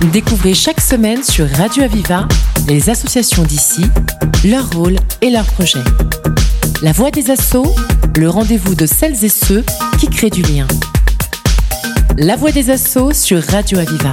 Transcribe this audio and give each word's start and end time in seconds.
Découvrez 0.00 0.54
chaque 0.54 0.80
semaine 0.80 1.22
sur 1.22 1.48
Radio 1.48 1.82
Aviva 1.82 2.28
les 2.68 2.90
associations 2.90 3.42
d'ici, 3.42 3.82
leur 4.44 4.70
rôle 4.70 4.96
et 5.22 5.30
leurs 5.30 5.46
projets. 5.46 5.82
La 6.82 6.92
voix 6.92 7.10
des 7.10 7.30
assauts, 7.30 7.74
le 8.16 8.28
rendez-vous 8.28 8.74
de 8.74 8.86
celles 8.86 9.24
et 9.24 9.28
ceux 9.28 9.64
qui 9.98 10.08
créent 10.08 10.30
du 10.30 10.42
lien. 10.42 10.66
La 12.18 12.36
voix 12.36 12.52
des 12.52 12.70
assauts 12.70 13.12
sur 13.12 13.42
Radio 13.42 13.78
Aviva. 13.78 14.12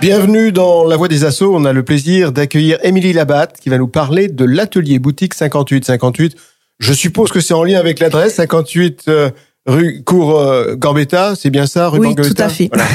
Bienvenue 0.00 0.52
dans 0.52 0.84
La 0.84 0.96
Voix 0.96 1.08
des 1.08 1.24
Assauts. 1.24 1.54
On 1.54 1.64
a 1.64 1.72
le 1.72 1.82
plaisir 1.82 2.32
d'accueillir 2.32 2.78
Émilie 2.82 3.12
Labatte 3.12 3.58
qui 3.60 3.68
va 3.68 3.78
nous 3.78 3.88
parler 3.88 4.28
de 4.28 4.44
l'atelier 4.44 4.98
boutique 4.98 5.34
5858. 5.34 6.36
Je 6.78 6.92
suppose 6.94 7.30
que 7.30 7.40
c'est 7.40 7.52
en 7.52 7.64
lien 7.64 7.78
avec 7.78 7.98
l'adresse 7.98 8.36
58 8.36 9.04
euh, 9.08 9.30
rue 9.66 10.02
Cour 10.04 10.38
euh, 10.38 10.74
Gambetta, 10.76 11.34
c'est 11.36 11.50
bien 11.50 11.66
ça, 11.66 11.88
rue 11.88 11.98
Oui, 12.00 12.08
Gambetta 12.14 12.34
tout 12.34 12.42
à 12.42 12.48
fait. 12.48 12.68
Voilà. 12.72 12.88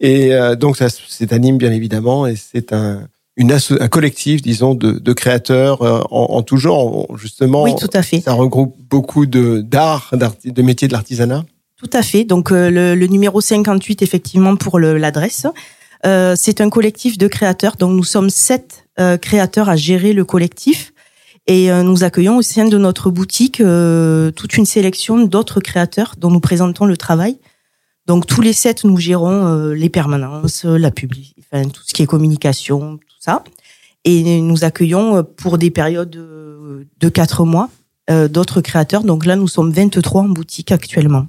Et 0.00 0.32
euh, 0.34 0.54
donc 0.56 0.76
ça, 0.76 0.86
c'est 1.08 1.32
anime 1.32 1.58
bien 1.58 1.72
évidemment 1.72 2.26
et 2.26 2.36
c'est 2.36 2.72
un 2.72 3.08
une 3.36 3.52
un 3.52 3.88
collectif, 3.88 4.42
disons, 4.42 4.74
de, 4.74 4.92
de 4.92 5.12
créateurs 5.12 5.82
euh, 5.82 6.00
en, 6.10 6.26
en 6.36 6.42
tout 6.42 6.56
genre. 6.56 7.06
Justement, 7.16 7.62
Oui, 7.62 7.74
tout 7.78 7.88
à 7.94 8.02
fait. 8.02 8.20
ça 8.20 8.32
regroupe 8.32 8.74
beaucoup 8.90 9.26
de 9.26 9.60
d'art, 9.60 10.12
de 10.44 10.62
métiers 10.62 10.88
de 10.88 10.92
l'artisanat. 10.92 11.44
Tout 11.76 11.90
à 11.92 12.02
fait. 12.02 12.24
Donc 12.24 12.50
euh, 12.50 12.68
le, 12.68 12.96
le 12.96 13.06
numéro 13.06 13.40
58, 13.40 14.02
effectivement, 14.02 14.56
pour 14.56 14.80
l'adresse. 14.80 15.46
Euh, 16.06 16.34
c'est 16.36 16.60
un 16.60 16.68
collectif 16.68 17.16
de 17.18 17.28
créateurs. 17.28 17.76
Donc 17.76 17.92
nous 17.92 18.04
sommes 18.04 18.30
sept 18.30 18.84
euh, 18.98 19.16
créateurs 19.16 19.68
à 19.68 19.76
gérer 19.76 20.12
le 20.12 20.24
collectif. 20.24 20.92
Et 21.48 21.72
euh, 21.72 21.82
nous 21.82 22.04
accueillons 22.04 22.36
au 22.36 22.42
sein 22.42 22.68
de 22.68 22.78
notre 22.78 23.10
boutique 23.10 23.60
euh, 23.60 24.30
toute 24.30 24.56
une 24.56 24.66
sélection 24.66 25.24
d'autres 25.24 25.60
créateurs 25.60 26.14
dont 26.16 26.30
nous 26.30 26.40
présentons 26.40 26.86
le 26.86 26.96
travail. 26.96 27.38
Donc 28.06 28.26
tous 28.26 28.40
les 28.40 28.52
sept, 28.52 28.84
nous 28.84 28.98
gérons 28.98 29.46
euh, 29.46 29.74
les 29.74 29.88
permanences, 29.88 30.64
la 30.64 30.92
publi, 30.92 31.34
enfin 31.40 31.68
tout 31.68 31.82
ce 31.84 31.92
qui 31.92 32.02
est 32.02 32.06
communication, 32.06 32.98
tout 32.98 33.16
ça. 33.18 33.42
Et 34.04 34.40
nous 34.40 34.64
accueillons 34.64 35.24
pour 35.24 35.58
des 35.58 35.70
périodes 35.70 36.10
de 36.10 37.08
quatre 37.08 37.44
mois 37.44 37.68
euh, 38.10 38.26
d'autres 38.26 38.62
créateurs. 38.62 39.04
Donc 39.04 39.26
là, 39.26 39.36
nous 39.36 39.48
sommes 39.48 39.70
23 39.70 40.22
en 40.22 40.28
boutique 40.30 40.72
actuellement. 40.72 41.26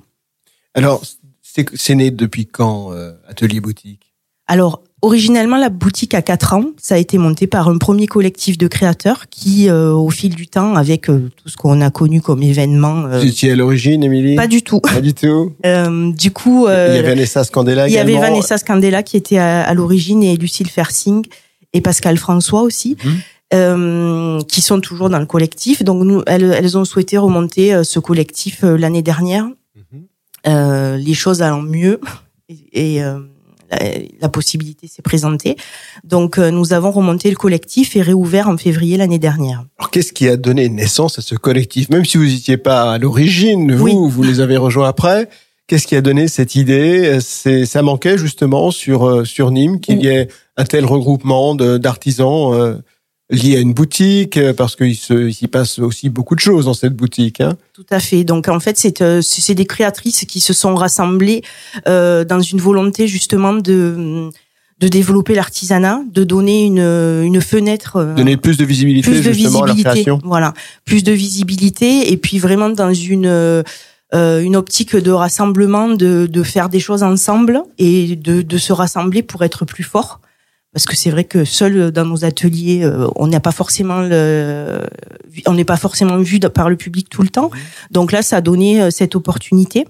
Alors, 0.73 1.03
c'est 1.41 1.65
c'est 1.75 1.95
né 1.95 2.09
depuis 2.09 2.45
quand 2.45 2.93
euh, 2.93 3.11
Atelier 3.27 3.59
Boutique? 3.59 4.13
Alors, 4.47 4.81
originellement, 5.01 5.57
la 5.57 5.69
boutique 5.69 6.13
a 6.13 6.21
4 6.21 6.53
ans. 6.53 6.65
Ça 6.81 6.95
a 6.95 6.97
été 6.97 7.17
monté 7.17 7.47
par 7.47 7.67
un 7.69 7.77
premier 7.77 8.07
collectif 8.07 8.57
de 8.57 8.67
créateurs 8.67 9.29
qui, 9.29 9.69
euh, 9.69 9.91
au 9.91 10.09
fil 10.09 10.35
du 10.35 10.47
temps, 10.47 10.75
avec 10.75 11.09
euh, 11.09 11.29
tout 11.35 11.49
ce 11.49 11.57
qu'on 11.57 11.81
a 11.81 11.89
connu 11.89 12.21
comme 12.21 12.43
événements, 12.43 13.05
euh, 13.05 13.21
étiez 13.21 13.51
à 13.51 13.55
l'origine, 13.55 14.03
Émilie? 14.03 14.35
Pas 14.35 14.47
du 14.47 14.61
tout. 14.61 14.79
Pas 14.79 15.01
du 15.01 15.13
tout? 15.13 15.53
Euh, 15.65 16.11
du 16.13 16.31
coup, 16.31 16.67
euh, 16.67 16.87
il 16.89 16.95
y 16.95 16.99
avait 16.99 17.09
Vanessa 17.09 17.43
Scandella 17.43 17.87
il 17.87 17.93
y 17.93 17.97
avait. 17.97 18.17
Vanessa 18.17 18.57
Scandella 18.57 19.03
qui 19.03 19.17
était 19.17 19.37
à, 19.37 19.61
à 19.61 19.73
l'origine 19.73 20.23
et 20.23 20.35
Lucille 20.37 20.69
Fersing 20.69 21.25
et 21.73 21.81
Pascal 21.81 22.17
François 22.17 22.61
aussi. 22.61 22.97
Euh, 23.53 24.39
qui 24.41 24.61
sont 24.61 24.79
toujours 24.79 25.09
dans 25.09 25.19
le 25.19 25.25
collectif. 25.25 25.83
Donc 25.83 26.03
nous, 26.03 26.21
elles, 26.27 26.43
elles 26.43 26.77
ont 26.77 26.85
souhaité 26.85 27.17
remonter 27.17 27.83
ce 27.83 27.99
collectif 27.99 28.59
l'année 28.61 29.01
dernière. 29.01 29.47
Euh, 30.47 30.97
les 30.97 31.13
choses 31.13 31.41
allant 31.41 31.61
mieux 31.61 31.99
et, 32.49 32.95
et, 32.95 33.03
euh, 33.03 33.19
la, 33.71 33.77
la 34.21 34.29
possibilité 34.29 34.87
s'est 34.87 35.01
présentée. 35.01 35.55
Donc 36.03 36.37
euh, 36.37 36.51
nous 36.51 36.73
avons 36.73 36.91
remonté 36.91 37.29
le 37.29 37.35
collectif 37.35 37.95
et 37.95 38.01
réouvert 38.01 38.47
en 38.49 38.57
février 38.57 38.97
l'année 38.97 39.19
dernière. 39.19 39.63
Alors, 39.77 39.91
qu'est-ce 39.91 40.13
qui 40.13 40.27
a 40.27 40.37
donné 40.37 40.69
naissance 40.69 41.19
à 41.19 41.21
ce 41.21 41.35
collectif? 41.35 41.89
Même 41.89 42.05
si 42.05 42.17
vous 42.17 42.25
n'étiez 42.25 42.57
pas 42.57 42.91
à 42.93 42.97
l'origine, 42.97 43.73
vous, 43.75 43.83
Oui. 43.85 43.93
vous 44.09 44.23
les 44.23 44.39
avez 44.39 44.57
rejoints 44.57 44.87
après. 44.89 45.29
Qu'est-ce 45.67 45.85
qui 45.85 45.95
a 45.95 46.01
donné 46.01 46.27
cette 46.27 46.55
idée? 46.55 47.19
C'est 47.21 47.65
ça 47.67 47.83
manquait 47.83 48.17
justement 48.17 48.71
sur 48.71 49.07
euh, 49.07 49.23
sur 49.25 49.51
Nîmes 49.51 49.79
qu'il 49.79 50.01
y 50.03 50.07
ait 50.07 50.27
un 50.57 50.63
tel 50.65 50.83
regroupement 50.85 51.53
d'artisans 51.55 52.51
liés 53.29 53.57
à 53.57 53.59
une 53.59 53.73
boutique 53.73 54.37
euh, 54.37 54.53
parce 54.53 54.75
qu'il 54.75 54.95
s'y 54.95 55.47
passe 55.47 55.79
aussi 55.79 56.09
beaucoup 56.09 56.35
de 56.35 56.39
choses 56.39 56.65
dans 56.65 56.73
cette 56.73 56.95
boutique. 56.95 57.41
Hein. 57.41 57.55
Tout 57.73 57.85
à 57.89 57.99
fait. 57.99 58.23
Donc 58.23 58.47
en 58.47 58.59
fait, 58.59 58.77
c'est 58.77 59.01
euh, 59.01 59.21
c'est 59.21 59.55
des 59.55 59.65
créatrices 59.65 60.25
qui 60.25 60.39
se 60.39 60.53
sont 60.53 60.75
rassemblées 60.75 61.43
euh, 61.87 62.25
dans 62.25 62.39
une 62.41 62.59
volonté 62.59 63.07
justement 63.07 63.53
de 63.53 64.29
de 64.79 64.87
développer 64.87 65.35
l'artisanat, 65.35 66.01
de 66.11 66.23
donner 66.23 66.65
une 66.65 66.79
une 67.23 67.41
fenêtre 67.41 67.97
euh, 67.97 68.15
Donner 68.15 68.37
plus 68.37 68.57
de 68.57 68.65
visibilité 68.65 69.11
plus 69.11 69.21
de 69.21 69.31
justement 69.33 69.63
à 69.63 69.67
leur 69.67 69.75
visibilité. 69.75 70.03
création. 70.03 70.19
Voilà, 70.23 70.53
plus 70.85 71.03
de 71.03 71.11
visibilité 71.11 72.11
et 72.11 72.17
puis 72.17 72.39
vraiment 72.39 72.69
dans 72.69 72.93
une 72.93 73.25
euh, 73.25 73.63
euh, 74.15 74.41
une 74.41 74.55
optique 74.55 74.95
de 74.95 75.11
rassemblement, 75.11 75.89
de 75.89 76.27
de 76.27 76.43
faire 76.43 76.69
des 76.69 76.79
choses 76.79 77.03
ensemble 77.03 77.61
et 77.77 78.15
de 78.15 78.41
de 78.41 78.57
se 78.57 78.73
rassembler 78.73 79.21
pour 79.21 79.43
être 79.43 79.65
plus 79.65 79.83
fort. 79.83 80.21
Parce 80.73 80.85
que 80.85 80.95
c'est 80.95 81.09
vrai 81.09 81.23
que 81.23 81.45
seul 81.45 81.91
dans 81.91 82.05
nos 82.05 82.25
ateliers, 82.25 82.83
euh, 82.83 83.07
on 83.15 83.27
n'a 83.27 83.39
pas 83.39 83.51
forcément 83.51 84.01
le, 84.01 84.81
on 85.47 85.53
n'est 85.53 85.65
pas 85.65 85.77
forcément 85.77 86.17
vu 86.17 86.39
par 86.39 86.69
le 86.69 86.75
public 86.75 87.09
tout 87.09 87.23
le 87.23 87.29
temps. 87.29 87.49
Donc 87.89 88.11
là, 88.11 88.21
ça 88.21 88.37
a 88.37 88.41
donné 88.41 88.81
euh, 88.81 88.91
cette 88.91 89.15
opportunité. 89.15 89.87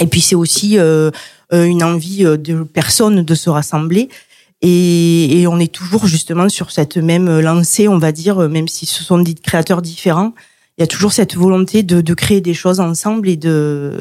Et 0.00 0.06
puis 0.06 0.20
c'est 0.20 0.34
aussi 0.34 0.78
euh, 0.78 1.10
euh, 1.52 1.64
une 1.64 1.82
envie 1.82 2.24
euh, 2.24 2.36
de 2.36 2.62
personnes 2.62 3.22
de 3.22 3.34
se 3.34 3.50
rassembler. 3.50 4.08
Et, 4.62 5.40
et 5.40 5.46
on 5.46 5.58
est 5.58 5.72
toujours 5.72 6.06
justement 6.06 6.48
sur 6.48 6.70
cette 6.70 6.96
même 6.96 7.40
lancée, 7.40 7.88
on 7.88 7.98
va 7.98 8.12
dire, 8.12 8.42
euh, 8.42 8.48
même 8.48 8.68
si 8.68 8.86
ce 8.86 9.02
sont 9.04 9.18
des 9.18 9.34
créateurs 9.34 9.80
différents, 9.80 10.34
il 10.80 10.82
y 10.82 10.84
a 10.84 10.86
toujours 10.86 11.12
cette 11.12 11.36
volonté 11.36 11.82
de, 11.82 12.00
de 12.00 12.14
créer 12.14 12.40
des 12.40 12.54
choses 12.54 12.80
ensemble 12.80 13.28
et 13.28 13.36
de 13.36 13.92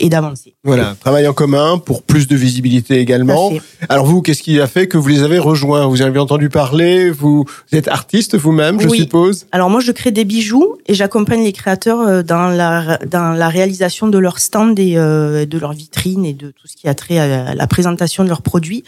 et 0.00 0.08
d'avancer. 0.08 0.54
Voilà, 0.64 0.96
travail 0.98 1.28
en 1.28 1.34
commun 1.34 1.76
pour 1.76 2.02
plus 2.02 2.26
de 2.26 2.34
visibilité 2.34 3.00
également. 3.00 3.52
Alors 3.90 4.06
vous, 4.06 4.22
qu'est-ce 4.22 4.42
qui 4.42 4.58
a 4.58 4.66
fait 4.66 4.86
que 4.86 4.96
vous 4.96 5.08
les 5.08 5.22
avez 5.22 5.38
rejoints? 5.38 5.86
Vous 5.86 6.00
avez 6.00 6.18
entendu 6.18 6.48
parler? 6.48 7.10
Vous, 7.10 7.44
vous 7.44 7.78
êtes 7.78 7.86
artiste 7.86 8.34
vous-même, 8.34 8.80
je 8.80 8.88
Oui. 8.88 9.00
suppose? 9.00 9.44
Alors 9.52 9.68
moi, 9.68 9.80
je 9.80 9.92
crée 9.92 10.10
des 10.10 10.24
bijoux 10.24 10.78
et 10.86 10.94
j'accompagne 10.94 11.44
les 11.44 11.52
créateurs 11.52 12.00
euh, 12.00 12.22
dans 12.22 12.48
la 12.48 12.96
dans 13.06 13.32
la 13.32 13.50
réalisation 13.50 14.08
de 14.08 14.16
leur 14.16 14.38
stand 14.38 14.78
et 14.78 14.94
euh, 14.96 15.44
de 15.44 15.58
leur 15.58 15.74
vitrine 15.74 16.24
et 16.24 16.32
de 16.32 16.48
tout 16.48 16.66
ce 16.66 16.76
qui 16.76 16.88
a 16.88 16.94
trait 16.94 17.18
à 17.18 17.54
la 17.54 17.66
présentation 17.66 18.24
de 18.24 18.30
leurs 18.30 18.40
produits. 18.40 18.84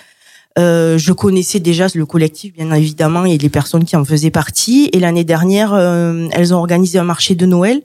Euh, 0.58 0.98
je 0.98 1.12
connaissais 1.12 1.58
déjà 1.60 1.86
le 1.94 2.06
collectif, 2.06 2.52
bien 2.54 2.72
évidemment, 2.72 3.24
et 3.24 3.38
les 3.38 3.48
personnes 3.48 3.84
qui 3.84 3.96
en 3.96 4.04
faisaient 4.04 4.30
partie. 4.30 4.88
Et 4.92 5.00
l'année 5.00 5.24
dernière, 5.24 5.72
euh, 5.74 6.28
elles 6.32 6.54
ont 6.54 6.58
organisé 6.58 6.98
un 6.98 7.04
marché 7.04 7.34
de 7.34 7.44
Noël. 7.46 7.82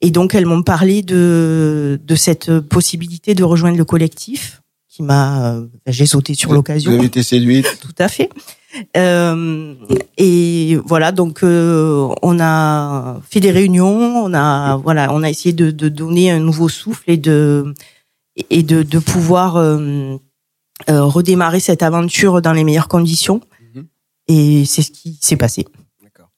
Et 0.00 0.10
donc, 0.10 0.34
elles 0.34 0.46
m'ont 0.46 0.62
parlé 0.62 1.02
de, 1.02 2.00
de 2.04 2.14
cette 2.16 2.58
possibilité 2.60 3.34
de 3.34 3.44
rejoindre 3.44 3.76
le 3.78 3.84
collectif, 3.84 4.62
qui 4.88 5.02
m'a... 5.02 5.54
euh, 5.54 5.66
J'ai 5.86 6.06
sauté 6.06 6.34
sur 6.34 6.50
Vous 6.50 6.56
l'occasion. 6.56 6.92
avez 6.92 7.04
été 7.04 7.22
séduite. 7.22 7.66
Tout 7.80 7.94
à 7.98 8.08
fait. 8.08 8.30
Euh, 8.96 9.74
et 10.18 10.76
voilà, 10.84 11.10
donc 11.12 11.40
on 11.42 12.38
a 12.40 13.20
fait 13.30 13.40
des 13.40 13.50
réunions, 13.50 14.24
on 14.24 14.34
a 14.34 14.76
voilà, 14.76 15.12
on 15.12 15.22
a 15.22 15.30
essayé 15.30 15.52
de, 15.54 15.70
de 15.70 15.88
donner 15.88 16.30
un 16.30 16.38
nouveau 16.38 16.68
souffle 16.68 17.04
et 17.10 17.16
de 17.16 17.72
et 18.50 18.62
de, 18.62 18.82
de 18.82 18.98
pouvoir 18.98 19.56
euh, 20.88 21.04
redémarrer 21.04 21.60
cette 21.60 21.82
aventure 21.82 22.40
dans 22.40 22.52
les 22.52 22.64
meilleures 22.64 22.88
conditions. 22.88 23.40
Mhm. 23.74 23.86
Et 24.28 24.64
c'est 24.64 24.82
ce 24.82 24.90
qui 24.90 25.18
s'est 25.20 25.36
passé. 25.36 25.66
D'accord. 26.02 26.30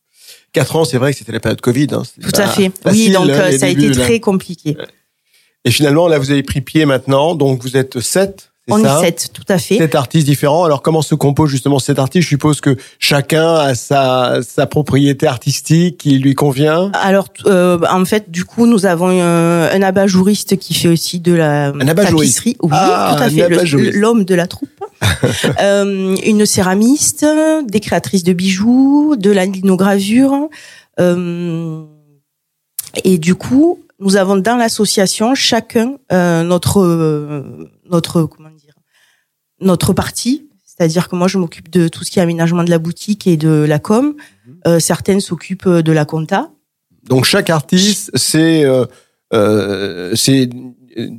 Quatre 0.53 0.77
ans, 0.77 0.84
c'est 0.84 0.99
vrai 0.99 1.12
que 1.12 1.19
c'était 1.19 1.33
la 1.33 1.41
période 1.41 1.61
Covid. 1.61 1.89
Hein. 1.93 2.03
Tout 2.21 2.41
à 2.41 2.47
fait. 2.47 2.71
facile, 2.83 3.09
oui, 3.09 3.12
donc 3.12 3.29
hein, 3.31 3.50
euh, 3.53 3.59
ça 3.59 3.67
a 3.67 3.69
été 3.69 3.89
là. 3.89 4.05
très 4.05 4.21
compliqué. 4.21 4.77
Et 5.65 5.71
finalement, 5.71 6.09
là, 6.09 6.19
vous 6.19 6.31
avez 6.31 6.43
pris 6.43 6.62
pied 6.62 6.87
maintenant. 6.87 7.34
Donc, 7.34 7.62
vous 7.62 7.77
êtes 7.77 8.00
sept. 8.00 8.50
On 8.72 8.82
ça 8.82 8.98
est 8.98 9.04
sept, 9.06 9.31
tout 9.32 9.44
à 9.48 9.58
fait. 9.58 9.76
Sept 9.78 9.94
artistes 9.94 10.26
différents. 10.26 10.64
Alors, 10.64 10.82
comment 10.82 11.03
se 11.03 11.14
compose 11.14 11.50
justement 11.50 11.78
cet 11.78 11.98
artiste? 11.98 12.25
Je 12.25 12.28
suppose 12.28 12.60
que 12.60 12.76
chacun 12.98 13.54
a 13.54 13.75
sa, 13.75 14.41
sa 14.42 14.66
propriété 14.66 15.26
artistique 15.26 15.98
qui 15.98 16.19
lui 16.19 16.34
convient. 16.34 16.91
Alors, 16.94 17.28
euh, 17.47 17.78
en 17.91 18.04
fait, 18.04 18.31
du 18.31 18.44
coup, 18.44 18.66
nous 18.66 18.86
avons 18.86 19.08
un, 19.08 19.69
un 19.70 19.82
abat-jouriste 19.82 20.56
qui 20.58 20.75
fait 20.75 20.88
aussi 20.88 21.20
de 21.20 21.32
la 21.32 21.66
abat-jouriste. 21.69 22.36
tapisserie. 22.36 22.56
Oui, 22.62 22.70
Ah, 22.72 23.14
tout 23.16 23.22
à 23.22 23.26
un 23.26 23.31
fait. 23.31 23.92
L'homme 23.92 24.25
de 24.25 24.34
la 24.34 24.47
troupe. 24.47 24.70
Euh, 25.61 26.16
une 26.25 26.46
céramiste, 26.46 27.26
des 27.69 27.81
créatrices 27.81 28.23
de 28.25 28.32
bijoux, 28.32 29.16
de 29.19 29.31
la 29.31 29.44
linogravure. 29.46 30.49
Euh, 30.99 31.82
et 33.05 33.19
du 33.19 33.34
coup, 33.34 33.81
nous 34.00 34.17
avons 34.17 34.37
dans 34.37 34.56
l'association 34.56 35.35
chacun 35.35 35.97
euh, 36.12 36.43
notre 36.43 36.81
euh, 36.81 37.70
notre 37.88 38.25
comment 38.25 38.50
dire 38.50 38.75
notre 39.61 39.93
partie. 39.93 40.47
C'est-à-dire 40.64 41.08
que 41.08 41.17
moi, 41.17 41.29
je 41.29 41.37
m'occupe 41.37 41.70
de 41.70 41.88
tout 41.88 42.05
ce 42.05 42.11
qui 42.11 42.20
est 42.20 42.23
aménagement 42.23 42.64
de 42.64 42.70
la 42.70 42.79
boutique 42.79 43.26
et 43.26 43.37
de 43.37 43.50
la 43.69 43.79
com. 43.79 44.14
Mhm. 44.47 44.55
Euh, 44.67 44.79
certaines 44.81 45.20
s'occupent 45.20 45.69
de 45.69 45.93
la 45.93 46.06
compta. 46.06 46.50
Donc, 47.02 47.26
chaque 47.26 47.50
artiste, 47.50 48.11
c'est, 48.14 48.64
euh, 48.64 48.87
euh, 49.35 50.14
c'est, 50.14 50.49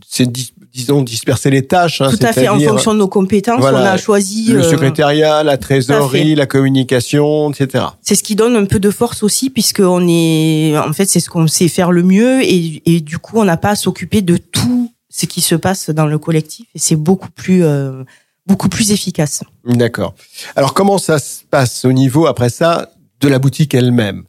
c'est, 0.07 0.27
disons, 0.73 1.01
disperser 1.01 1.49
les 1.49 1.65
tâches. 1.67 2.01
hein, 2.01 2.09
Tout 2.09 2.25
à 2.25 2.31
fait, 2.33 2.47
en 2.47 2.59
fonction 2.59 2.93
de 2.93 2.99
nos 2.99 3.07
compétences, 3.07 3.59
voilà, 3.59 3.79
on 3.81 3.85
a 3.85 3.97
choisi. 3.97 4.51
Le 4.51 4.59
euh, 4.59 4.69
secrétariat, 4.69 5.43
la 5.43 5.57
trésorerie, 5.57 6.35
la 6.35 6.45
communication, 6.45 7.51
etc. 7.51 7.85
c'est 8.01 8.15
ce 8.15 8.23
qui 8.23 8.35
donne 8.35 8.55
un 8.55 8.65
peu 8.65 8.79
de 8.79 8.89
force 8.89 9.23
aussi, 9.23 9.49
puisque 9.49 9.79
on 9.79 10.07
est, 10.07 10.77
en 10.77 10.93
fait, 10.93 11.05
c'est 11.05 11.19
ce 11.19 11.29
qu'on 11.29 11.47
sait 11.47 11.67
faire 11.67 11.91
le 11.91 12.03
mieux, 12.03 12.41
et, 12.43 12.81
et 12.85 13.01
du 13.01 13.17
coup, 13.17 13.37
on 13.39 13.45
n'a 13.45 13.57
pas 13.57 13.71
à 13.71 13.75
s'occuper 13.75 14.21
de 14.21 14.37
tout 14.37 14.91
ce 15.09 15.25
qui 15.25 15.41
se 15.41 15.55
passe 15.55 15.89
dans 15.89 16.05
le 16.05 16.17
collectif, 16.17 16.67
et 16.73 16.79
c'est 16.79 16.95
beaucoup 16.95 17.29
plus, 17.31 17.63
euh, 17.65 18.03
beaucoup 18.47 18.69
plus 18.69 18.91
efficace. 18.91 19.43
D'accord. 19.65 20.13
Alors 20.55 20.73
comment 20.73 20.97
ça 20.97 21.19
se 21.19 21.41
passe 21.49 21.83
au 21.85 21.91
niveau 21.91 22.27
après 22.27 22.49
ça 22.49 22.89
de 23.19 23.27
la 23.27 23.37
boutique 23.39 23.73
elle-même? 23.75 24.23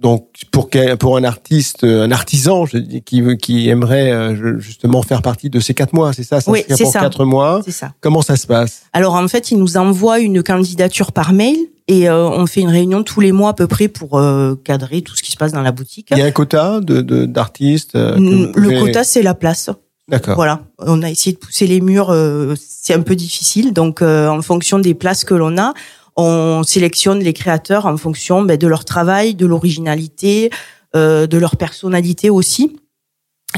Donc 0.00 0.28
pour 0.52 0.70
pour 1.00 1.16
un 1.16 1.24
artiste, 1.24 1.82
un 1.82 2.10
artisan 2.12 2.66
je 2.66 2.78
dis, 2.78 3.02
qui 3.02 3.22
qui 3.36 3.68
aimerait 3.68 4.12
euh, 4.12 4.58
justement 4.60 5.02
faire 5.02 5.22
partie 5.22 5.50
de 5.50 5.58
ces 5.58 5.74
quatre 5.74 5.92
mois, 5.92 6.12
c'est 6.12 6.22
ça, 6.22 6.40
ça 6.40 6.50
Oui, 6.50 6.62
c'est 6.68 6.84
ça. 6.84 7.00
Quatre 7.00 7.24
mois. 7.24 7.62
C'est 7.64 7.72
ça. 7.72 7.92
Comment 8.00 8.22
ça 8.22 8.36
se 8.36 8.46
passe? 8.46 8.82
Alors 8.92 9.14
en 9.14 9.26
fait, 9.26 9.50
il 9.50 9.58
nous 9.58 9.76
envoie 9.76 10.20
une 10.20 10.42
candidature 10.44 11.10
par 11.10 11.32
mail 11.32 11.56
et 11.88 12.08
euh, 12.08 12.28
on 12.28 12.46
fait 12.46 12.60
une 12.60 12.70
réunion 12.70 13.02
tous 13.02 13.20
les 13.20 13.32
mois 13.32 13.50
à 13.50 13.54
peu 13.54 13.66
près 13.66 13.88
pour 13.88 14.18
euh, 14.18 14.54
cadrer 14.62 15.02
tout 15.02 15.16
ce 15.16 15.22
qui 15.22 15.32
se 15.32 15.36
passe 15.36 15.52
dans 15.52 15.62
la 15.62 15.72
boutique. 15.72 16.08
Il 16.12 16.18
y 16.18 16.22
a 16.22 16.26
un 16.26 16.30
quota 16.30 16.80
de 16.80 17.00
d'artistes. 17.26 17.94
Le 17.94 18.80
quota, 18.80 19.02
c'est 19.02 19.22
la 19.22 19.34
place. 19.34 19.70
D'accord. 20.06 20.36
Voilà, 20.36 20.62
on 20.78 21.02
a 21.02 21.10
essayé 21.10 21.34
de 21.34 21.38
pousser 21.38 21.66
les 21.66 21.82
murs, 21.82 22.16
c'est 22.56 22.94
un 22.94 23.02
peu 23.02 23.14
difficile, 23.14 23.74
donc 23.74 24.00
en 24.00 24.40
fonction 24.40 24.78
des 24.78 24.94
places 24.94 25.24
que 25.24 25.34
l'on 25.34 25.58
a, 25.58 25.74
on 26.18 26.64
sélectionne 26.64 27.20
les 27.20 27.32
créateurs 27.32 27.86
en 27.86 27.96
fonction 27.96 28.42
ben, 28.42 28.58
de 28.58 28.66
leur 28.66 28.84
travail, 28.84 29.36
de 29.36 29.46
l'originalité, 29.46 30.50
euh, 30.96 31.28
de 31.28 31.38
leur 31.38 31.56
personnalité 31.56 32.28
aussi. 32.28 32.76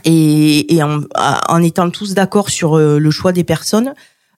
Et, 0.05 0.79
en, 0.83 1.63
étant 1.63 1.91
tous 1.91 2.15
d'accord 2.15 2.51
sur 2.51 2.77
euh, 2.77 2.99
le 2.99 3.11
choix 3.11 3.33
des 3.33 3.45
personnes, 3.45 3.95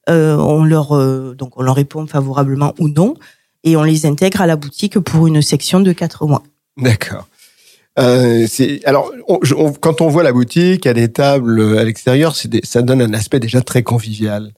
euh, 0.09 0.37
on 0.37 0.65
leur 0.65 0.97
donc 1.35 1.59
on 1.59 1.63
leur 1.63 1.75
répond 1.75 2.07
favorablement 2.07 2.75
ou 2.79 2.89
non, 2.89 3.15
et 3.65 3.77
on 3.77 3.83
les 3.83 4.07
intègre 4.07 4.41
à 4.41 4.47
la 4.47 4.57
boutique 4.57 4.99
pour 5.01 5.27
une 5.27 5.43
section 5.43 5.81
de 5.81 5.93
quatre 5.93 6.27
mois. 6.27 6.45
D'accord. 6.77 7.27
alors 7.97 9.13
quand 9.81 10.01
on 10.01 10.09
voit 10.09 10.23
la 10.23 10.33
boutique, 10.33 10.87
à 10.87 10.95
des 10.95 11.11
tables 11.11 11.77
à 11.77 11.85
l'extérieur, 11.85 12.35
ça 12.63 12.83
donne 12.83 13.03
un 13.03 13.15
aspect 13.15 13.41
déjà 13.41 13.63
très 13.63 13.83
convivial. 13.83 14.53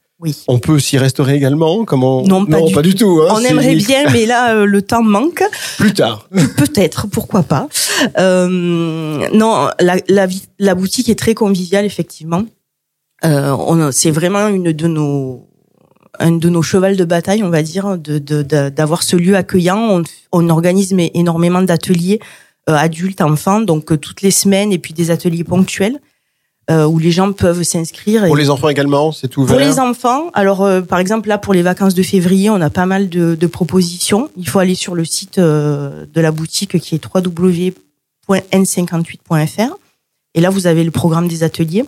On 0.48 0.58
peut 0.58 0.78
s'y 0.78 0.96
restaurer 0.96 1.34
également 1.34 1.84
Comment? 1.84 2.22
Non, 2.22 2.46
pas, 2.46 2.82
du, 2.82 2.94
tout. 2.94 3.20
Hein, 3.22 3.34
on 3.36 3.40
aimerait 3.40 3.74
bien, 3.74 4.10
mais 4.12 4.26
là, 4.26 4.54
euh, 4.54 4.64
le 4.64 4.80
temps 4.80 5.02
manque. 5.02 5.42
Plus 5.76 5.92
tard. 5.92 6.28
Peut-être, 6.56 7.08
pourquoi 7.08 7.42
pas. 7.42 7.68
Euh, 8.18 9.28
non, 9.32 9.68
la, 9.80 9.96
la, 10.58 10.74
boutique 10.74 11.08
est 11.08 11.18
très 11.18 11.34
conviviale, 11.34 11.84
effectivement. 11.84 12.44
Euh, 13.24 13.90
c'est 13.92 14.10
vraiment 14.10 14.48
une 14.48 14.72
de 14.72 14.86
nos 14.86 15.48
un 16.20 16.30
de 16.30 16.48
nos 16.48 16.62
chevals 16.62 16.96
de 16.96 17.04
bataille, 17.04 17.42
on 17.42 17.50
va 17.50 17.62
dire, 17.62 17.98
de 17.98 18.18
d'avoir 18.68 19.02
ce 19.02 19.16
lieu 19.16 19.34
accueillant. 19.34 19.78
On, 19.78 20.02
on 20.30 20.48
organise 20.48 20.94
énormément 21.14 21.62
d'ateliers 21.62 22.20
adultes, 22.66 23.20
enfants, 23.20 23.60
donc 23.60 24.00
toutes 24.00 24.22
les 24.22 24.30
semaines, 24.30 24.72
et 24.72 24.78
puis 24.78 24.94
des 24.94 25.10
ateliers 25.10 25.44
ponctuels 25.44 25.98
euh, 26.70 26.86
où 26.86 26.98
les 26.98 27.10
gens 27.10 27.32
peuvent 27.32 27.62
s'inscrire. 27.62 28.26
Pour 28.26 28.36
les 28.36 28.50
enfants 28.50 28.68
également, 28.68 29.12
c'est 29.12 29.36
ouvert. 29.36 29.56
Pour 29.56 29.64
les 29.64 29.78
enfants, 29.78 30.30
alors 30.32 30.62
euh, 30.62 30.80
par 30.80 30.98
exemple 30.98 31.28
là 31.28 31.38
pour 31.38 31.52
les 31.52 31.62
vacances 31.62 31.94
de 31.94 32.02
février, 32.02 32.50
on 32.50 32.60
a 32.60 32.70
pas 32.70 32.86
mal 32.86 33.08
de, 33.08 33.34
de 33.34 33.46
propositions. 33.46 34.30
Il 34.36 34.48
faut 34.48 34.58
aller 34.58 34.74
sur 34.74 34.94
le 34.94 35.04
site 35.04 35.38
euh, 35.38 36.06
de 36.12 36.20
la 36.20 36.32
boutique 36.32 36.78
qui 36.78 36.94
est 36.94 37.04
www.n58.fr 37.04 39.74
et 40.34 40.40
là 40.40 40.50
vous 40.50 40.66
avez 40.66 40.84
le 40.84 40.90
programme 40.90 41.28
des 41.28 41.42
ateliers. 41.42 41.84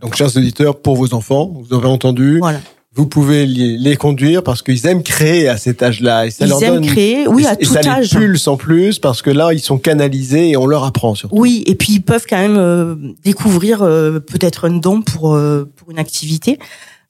Donc 0.00 0.14
chers 0.14 0.36
auditeurs, 0.36 0.78
pour 0.78 0.96
vos 0.96 1.14
enfants, 1.14 1.50
vous 1.54 1.76
avez 1.76 1.88
entendu. 1.88 2.38
Voilà 2.38 2.60
vous 2.96 3.06
pouvez 3.06 3.44
les 3.44 3.96
conduire 3.96 4.42
parce 4.42 4.62
qu'ils 4.62 4.86
aiment 4.86 5.02
créer 5.02 5.48
à 5.48 5.58
cet 5.58 5.82
âge-là. 5.82 6.26
Et 6.26 6.30
ça 6.30 6.46
ils 6.46 6.48
leur 6.48 6.62
aiment 6.62 6.86
créer, 6.86 7.28
oui, 7.28 7.44
à 7.44 7.52
et 7.52 7.58
tout 7.58 7.74
ça 7.74 7.80
âge. 7.80 8.14
les 8.14 8.18
pulse 8.18 8.48
en 8.48 8.56
plus 8.56 8.98
parce 8.98 9.20
que 9.20 9.28
là, 9.28 9.52
ils 9.52 9.60
sont 9.60 9.76
canalisés 9.76 10.50
et 10.50 10.56
on 10.56 10.66
leur 10.66 10.82
apprend 10.82 11.14
surtout. 11.14 11.36
Oui, 11.36 11.62
et 11.66 11.74
puis 11.74 11.92
ils 11.92 12.00
peuvent 12.00 12.24
quand 12.28 12.38
même 12.38 12.56
euh, 12.56 12.94
découvrir 13.22 13.82
euh, 13.82 14.18
peut-être 14.18 14.66
un 14.66 14.78
don 14.78 15.02
pour 15.02 15.34
euh, 15.34 15.70
pour 15.76 15.90
une 15.90 15.98
activité. 15.98 16.58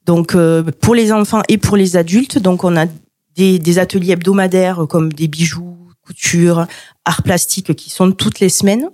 Donc 0.05 0.37
pour 0.79 0.95
les 0.95 1.11
enfants 1.11 1.41
et 1.49 1.57
pour 1.57 1.75
les 1.75 1.97
adultes, 1.97 2.39
donc 2.39 2.63
on 2.63 2.77
a 2.77 2.85
des, 3.35 3.59
des 3.59 3.79
ateliers 3.79 4.13
hebdomadaires 4.13 4.85
comme 4.87 5.11
des 5.11 5.27
bijoux, 5.27 5.75
couture, 6.05 6.65
art 7.03 7.23
plastique 7.23 7.75
qui 7.75 7.89
sont 7.89 8.13
toutes 8.13 8.39
les 8.39 8.47
semaines. 8.47 8.87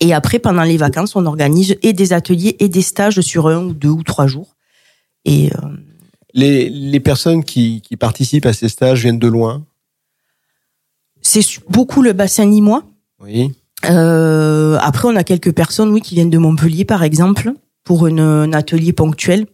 Et 0.00 0.12
après, 0.12 0.38
pendant 0.38 0.64
les 0.64 0.76
vacances, 0.76 1.16
on 1.16 1.24
organise 1.24 1.76
et 1.82 1.94
des 1.94 2.12
ateliers 2.12 2.56
et 2.60 2.68
des 2.68 2.82
stages 2.82 3.22
sur 3.22 3.48
un 3.48 3.64
ou 3.64 3.72
deux 3.72 3.88
ou 3.88 4.02
trois 4.02 4.26
jours. 4.26 4.54
Et 5.24 5.50
les, 6.34 6.68
les 6.68 7.00
personnes 7.00 7.44
qui, 7.44 7.80
qui 7.80 7.96
participent 7.96 8.46
à 8.46 8.52
ces 8.52 8.68
stages 8.68 9.02
viennent 9.02 9.18
de 9.18 9.28
loin 9.28 9.64
C'est 11.22 11.42
beaucoup 11.68 12.02
le 12.02 12.12
bassin 12.12 12.46
nîmois. 12.46 12.84
Oui. 13.20 13.52
Euh, 13.88 14.76
après, 14.80 15.08
on 15.08 15.16
a 15.16 15.24
quelques 15.24 15.52
personnes, 15.52 15.90
oui, 15.90 16.00
qui 16.00 16.14
viennent 16.14 16.30
de 16.30 16.38
Montpellier, 16.38 16.84
par 16.84 17.02
exemple, 17.02 17.52
pour 17.84 18.06
une, 18.06 18.20
un 18.20 18.52
atelier 18.52 18.92
ponctuel. 18.92 19.46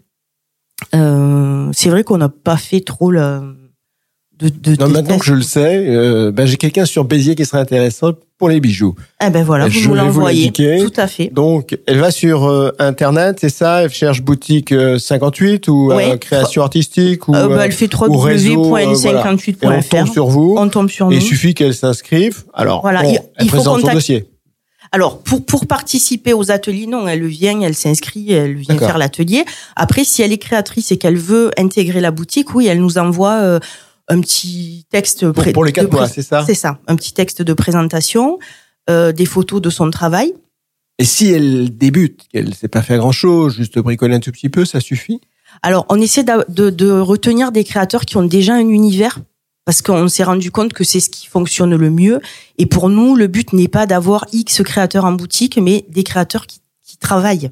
Euh, 0.94 1.70
c'est 1.72 1.90
vrai 1.90 2.04
qu'on 2.04 2.18
n'a 2.18 2.28
pas 2.28 2.56
fait 2.56 2.80
trop 2.80 3.10
la, 3.10 3.42
de, 4.38 4.48
de 4.48 4.76
non, 4.80 4.88
maintenant 4.88 5.18
que 5.18 5.24
je 5.24 5.34
le 5.34 5.42
sais, 5.42 5.86
euh, 5.88 6.32
ben, 6.32 6.46
j'ai 6.46 6.56
quelqu'un 6.56 6.84
sur 6.84 7.04
Béziers 7.04 7.34
qui 7.34 7.44
serait 7.44 7.60
intéressant 7.60 8.12
pour 8.38 8.48
les 8.48 8.60
bijoux. 8.60 8.94
Eh 9.24 9.30
ben 9.30 9.44
voilà, 9.44 9.68
vous 9.68 9.88
nous 9.88 9.94
l'envoyez. 9.94 10.50
Tout 10.52 10.92
à 10.96 11.06
fait. 11.06 11.30
Donc, 11.32 11.78
elle 11.86 11.98
va 11.98 12.10
sur 12.10 12.44
euh, 12.44 12.72
internet, 12.78 13.38
c'est 13.40 13.48
ça? 13.48 13.82
Elle 13.82 13.90
cherche 13.90 14.22
boutique 14.22 14.74
58 14.98 15.68
euh, 15.68 15.72
ou 15.72 15.92
euh, 15.92 16.16
création 16.16 16.62
artistique 16.62 17.28
ou 17.28 17.32
bah, 17.32 17.64
Elle 17.64 17.72
fait 17.72 17.92
www.n58.fr. 17.92 19.66
on 19.66 19.82
tombe 19.82 20.12
sur 20.12 20.26
vous. 20.26 20.56
On 20.58 20.68
tombe 20.68 20.90
sur 20.90 21.06
nous. 21.06 21.12
Il 21.12 21.22
suffit 21.22 21.54
qu'elle 21.54 21.74
s'inscrive. 21.74 22.44
Alors, 22.52 22.82
voilà, 22.82 23.04
il, 23.04 23.20
elle 23.36 23.46
présente 23.46 23.80
son 23.82 23.92
dossier. 23.92 24.26
Alors 24.92 25.22
pour 25.22 25.44
pour 25.44 25.66
participer 25.66 26.32
aux 26.34 26.52
ateliers, 26.52 26.86
non, 26.86 27.08
elle 27.08 27.26
vient, 27.26 27.60
elle 27.62 27.74
s'inscrit, 27.74 28.32
elle 28.32 28.54
vient 28.54 28.78
faire 28.78 28.98
l'atelier. 28.98 29.44
Après, 29.74 30.04
si 30.04 30.22
elle 30.22 30.32
est 30.32 30.38
créatrice 30.38 30.92
et 30.92 30.98
qu'elle 30.98 31.16
veut 31.16 31.50
intégrer 31.58 32.00
la 32.00 32.12
boutique, 32.12 32.54
oui, 32.54 32.66
elle 32.66 32.80
nous 32.80 32.96
envoie 32.98 33.58
un 34.08 34.20
petit 34.20 34.86
texte 34.90 35.30
pour, 35.30 35.44
pour 35.52 35.64
les 35.64 35.72
quatre 35.72 35.92
mois, 35.92 36.08
c'est 36.08 36.22
ça 36.22 36.44
C'est 36.46 36.54
ça, 36.54 36.78
un 36.86 36.96
petit 36.96 37.12
texte 37.12 37.42
de 37.42 37.52
présentation, 37.52 38.38
euh, 38.90 39.12
des 39.12 39.26
photos 39.26 39.62
de 39.62 39.70
son 39.70 39.90
travail. 39.90 40.34
Et 40.98 41.04
si 41.04 41.32
elle 41.32 41.76
débute, 41.76 42.28
qu'elle 42.30 42.48
ne 42.48 42.54
sait 42.54 42.68
pas 42.68 42.82
faire 42.82 42.98
grand-chose, 42.98 43.56
juste 43.56 43.78
bricoler 43.78 44.14
un 44.14 44.20
tout 44.20 44.30
petit 44.30 44.48
peu, 44.48 44.64
ça 44.64 44.80
suffit? 44.80 45.20
Alors, 45.62 45.86
on 45.88 46.00
essaie 46.00 46.24
de, 46.24 46.70
de, 46.70 46.90
retenir 46.90 47.52
des 47.52 47.64
créateurs 47.64 48.04
qui 48.04 48.16
ont 48.16 48.22
déjà 48.22 48.54
un 48.54 48.68
univers, 48.68 49.18
parce 49.64 49.82
qu'on 49.82 50.08
s'est 50.08 50.24
rendu 50.24 50.50
compte 50.50 50.72
que 50.72 50.84
c'est 50.84 51.00
ce 51.00 51.10
qui 51.10 51.26
fonctionne 51.26 51.74
le 51.74 51.90
mieux. 51.90 52.20
Et 52.58 52.66
pour 52.66 52.90
nous, 52.90 53.16
le 53.16 53.26
but 53.26 53.52
n'est 53.52 53.68
pas 53.68 53.86
d'avoir 53.86 54.26
X 54.32 54.62
créateurs 54.62 55.04
en 55.04 55.12
boutique, 55.12 55.58
mais 55.58 55.84
des 55.88 56.04
créateurs 56.04 56.46
qui, 56.46 56.60
qui 56.84 56.98
travaillent. 56.98 57.50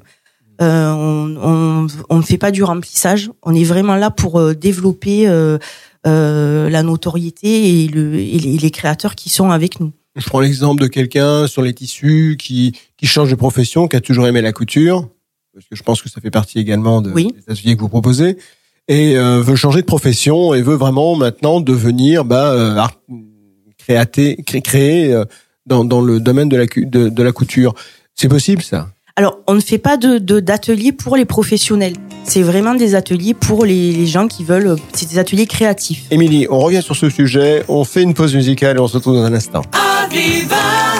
Euh, 0.61 0.91
on, 0.91 1.87
on, 2.09 2.17
ne 2.17 2.21
fait 2.21 2.37
pas 2.37 2.51
du 2.51 2.63
remplissage. 2.63 3.31
On 3.41 3.55
est 3.55 3.63
vraiment 3.63 3.95
là 3.95 4.11
pour 4.11 4.39
euh, 4.39 4.53
développer 4.53 5.27
euh, 5.27 5.57
la 6.05 6.83
notoriété 6.83 7.83
et, 7.83 7.87
le, 7.87 8.15
et 8.15 8.39
les 8.39 8.71
créateurs 8.71 9.15
qui 9.15 9.29
sont 9.29 9.51
avec 9.51 9.79
nous. 9.79 9.91
Je 10.15 10.25
prends 10.27 10.41
l'exemple 10.41 10.79
de 10.81 10.87
quelqu'un 10.87 11.47
sur 11.47 11.63
les 11.63 11.73
tissus 11.73 12.37
qui, 12.39 12.77
qui 12.97 13.07
change 13.07 13.31
de 13.31 13.35
profession, 13.35 13.87
qui 13.87 13.95
a 13.95 14.01
toujours 14.01 14.27
aimé 14.27 14.41
la 14.41 14.51
couture, 14.51 15.09
parce 15.53 15.65
que 15.67 15.75
je 15.75 15.81
pense 15.81 16.03
que 16.03 16.09
ça 16.09 16.21
fait 16.21 16.29
partie 16.29 16.59
également 16.59 17.01
de, 17.01 17.11
des 17.11 17.33
ateliers 17.47 17.75
que 17.75 17.81
vous 17.81 17.89
proposez, 17.89 18.37
et 18.87 19.17
euh, 19.17 19.41
veut 19.41 19.55
changer 19.55 19.81
de 19.81 19.87
profession 19.87 20.53
et 20.53 20.61
veut 20.61 20.75
vraiment 20.75 21.15
maintenant 21.15 21.61
devenir 21.61 22.25
bah, 22.25 22.51
euh, 22.51 22.75
art, 22.75 22.99
créaté, 23.79 24.35
créer 24.43 25.13
euh, 25.13 25.25
dans, 25.65 25.83
dans 25.83 26.01
le 26.01 26.19
domaine 26.19 26.49
de 26.49 26.57
la, 26.57 26.65
de, 26.65 27.09
de 27.09 27.23
la 27.23 27.31
couture. 27.31 27.73
C'est 28.13 28.29
possible 28.29 28.61
ça? 28.61 28.92
Alors, 29.15 29.37
on 29.45 29.53
ne 29.53 29.59
fait 29.59 29.77
pas 29.77 29.95
de 29.95 30.17
d'ateliers 30.39 30.91
pour 30.91 31.15
les 31.17 31.25
professionnels. 31.25 31.93
C'est 32.23 32.41
vraiment 32.41 32.73
des 32.73 32.95
ateliers 32.95 33.35
pour 33.35 33.63
les, 33.63 34.07
gens 34.07 34.27
qui 34.27 34.43
veulent. 34.43 34.75
C'est 34.95 35.07
des 35.07 35.19
ateliers 35.19 35.45
créatifs. 35.45 36.05
Émilie, 36.09 36.47
on 36.49 36.57
revient 36.57 36.81
sur 36.81 36.95
ce 36.95 37.11
sujet. 37.11 37.63
On 37.67 37.83
fait 37.83 38.01
une 38.01 38.15
pause 38.15 38.33
musicale 38.33 38.77
et 38.77 38.79
on 38.79 38.87
se 38.87 38.95
retrouve 38.95 39.13
dans 39.13 39.23
un 39.23 39.33
instant. 39.33 39.61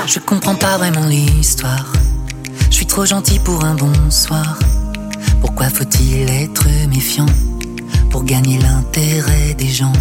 Je 0.05 0.19
comprends 0.19 0.53
pas 0.53 0.77
vraiment 0.77 1.07
l'histoire. 1.07 1.91
Je 2.69 2.75
suis 2.75 2.85
trop 2.85 3.03
gentil 3.03 3.39
pour 3.39 3.65
un 3.65 3.73
bonsoir. 3.73 4.59
Pourquoi 5.41 5.69
faut-il 5.69 6.29
être 6.29 6.67
méfiant 6.89 7.25
pour 8.11 8.25
gagner 8.25 8.59
l'intérêt 8.59 9.55
des 9.57 9.69
gens? 9.69 9.93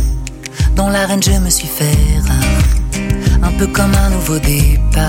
Dans 0.76 0.90
l'arène, 0.90 1.22
je 1.22 1.30
me 1.30 1.48
suis 1.48 1.68
fait 1.68 1.96
rare, 2.26 3.42
un 3.42 3.52
peu 3.52 3.68
comme 3.68 3.94
un 3.94 4.10
nouveau 4.10 4.38
départ 4.38 5.08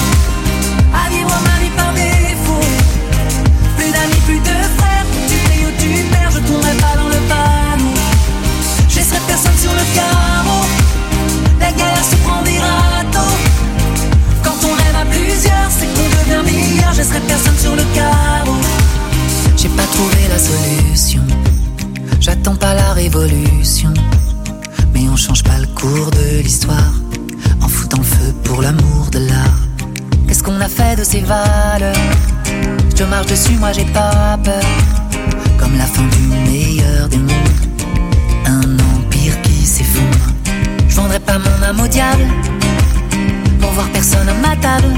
Moi 33.61 33.71
j'ai 33.71 33.85
pas 33.85 34.37
peur. 34.43 34.65
Comme 35.59 35.77
la 35.77 35.85
fin 35.85 36.07
du 36.15 36.21
meilleur 36.49 37.07
des 37.07 37.19
mondes. 37.19 37.59
Un 38.47 38.67
empire 38.91 39.39
qui 39.43 39.65
s'effondre. 39.65 40.25
Je 40.89 40.95
vendrai 40.95 41.19
pas 41.19 41.37
mon 41.37 41.57
âme 41.63 41.79
au 41.79 41.87
diable 41.87 42.25
pour 43.61 43.71
voir 43.71 43.87
personne 43.89 44.27
à 44.27 44.33
ma 44.45 44.55
table. 44.55 44.93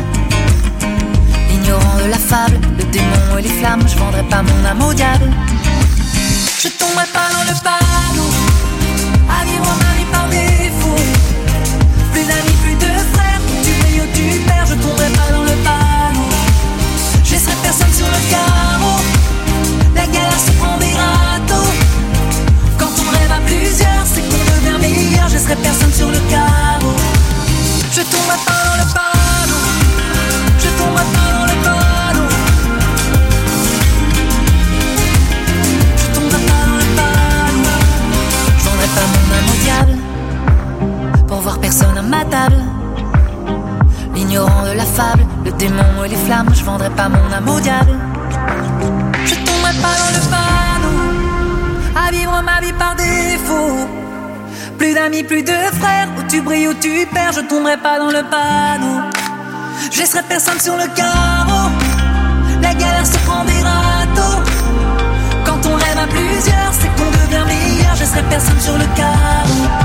Ignorant 1.54 1.98
de 2.04 2.10
la 2.10 2.18
fable, 2.18 2.58
le 2.80 2.86
démon 2.86 3.38
et 3.38 3.42
les 3.42 3.56
flammes, 3.60 3.86
je 3.86 3.98
vendrai 3.98 4.24
pas 4.24 4.42
mon 4.42 4.66
âme 4.66 4.82
au 4.82 4.94
diable. 4.94 5.30
Je 6.62 6.70
tomberai 6.80 7.08
pas 7.18 7.28
dans 7.36 7.46
le 7.52 7.56
panneau, 7.66 8.30
à 9.30 9.44
vivre 9.46 9.93
personne 25.62 25.94
sur 25.94 26.10
le 26.10 26.18
carreau. 26.30 26.94
Je 27.92 28.02
tomberai 28.02 28.38
pas 28.46 28.64
dans 28.68 28.78
le 28.82 28.86
panneau, 28.94 29.62
je 30.60 30.70
tomberai 30.80 31.06
pas 31.14 31.30
dans 31.36 31.46
le 31.52 31.56
panneau. 31.66 32.28
Je 35.98 36.06
tomberai 36.16 36.42
pas 36.50 36.62
dans 36.66 36.78
le 36.78 36.88
panneau. 36.98 37.76
Je 38.58 38.64
vendrai 38.66 38.88
pas 38.96 39.06
mon 39.14 39.26
âme 39.38 39.50
au 39.52 39.58
diable 39.64 39.96
pour 41.28 41.40
voir 41.42 41.60
personne 41.60 41.98
à 41.98 42.02
ma 42.02 42.26
table. 42.26 42.62
L'ignorant 44.16 44.64
de 44.66 44.74
la 44.78 44.86
fable, 44.86 45.26
le 45.46 45.52
démon 45.52 46.04
et 46.06 46.10
les 46.10 46.16
flammes, 46.16 46.50
je 46.54 46.64
vendrai 46.64 46.90
pas 46.92 47.10
mon 47.10 47.32
âme 47.32 47.50
au 47.50 47.60
diable. 47.60 47.98
Je 49.26 49.36
tomberai 49.36 49.74
pas 49.82 49.96
dans 50.02 50.12
le 50.18 50.22
panneau, 50.34 50.98
à 51.96 52.12
vivre 52.12 52.42
ma 52.44 52.60
vie 52.62 52.74
par 52.74 52.96
défaut. 52.96 54.03
Plus 54.84 54.94
d'amis, 54.94 55.24
plus 55.24 55.44
de 55.44 55.54
frères, 55.80 56.10
où 56.18 56.24
tu 56.30 56.42
brilles, 56.42 56.68
où 56.68 56.74
tu 56.74 57.08
perds, 57.14 57.32
je 57.32 57.40
tomberai 57.40 57.78
pas 57.78 58.00
dans 58.00 58.12
le 58.12 58.22
panneau. 58.30 59.00
Je 59.90 60.00
laisserai 60.00 60.24
personne 60.24 60.60
sur 60.60 60.76
le 60.76 60.88
carreau, 60.94 61.70
la 62.62 62.74
galère 62.74 63.08
se 63.08 63.18
prend 63.20 63.46
des 63.46 63.62
râteaux. 63.62 64.44
Quand 65.46 65.66
on 65.70 65.76
rêve 65.76 65.98
à 65.98 66.08
plusieurs, 66.08 66.74
c'est 66.74 66.90
qu'on 66.98 67.10
devient 67.12 67.46
meilleur, 67.48 67.96
je 67.96 68.02
laisserai 68.02 68.24
personne 68.24 68.60
sur 68.60 68.78
le 68.78 68.86
carreau. 68.98 69.83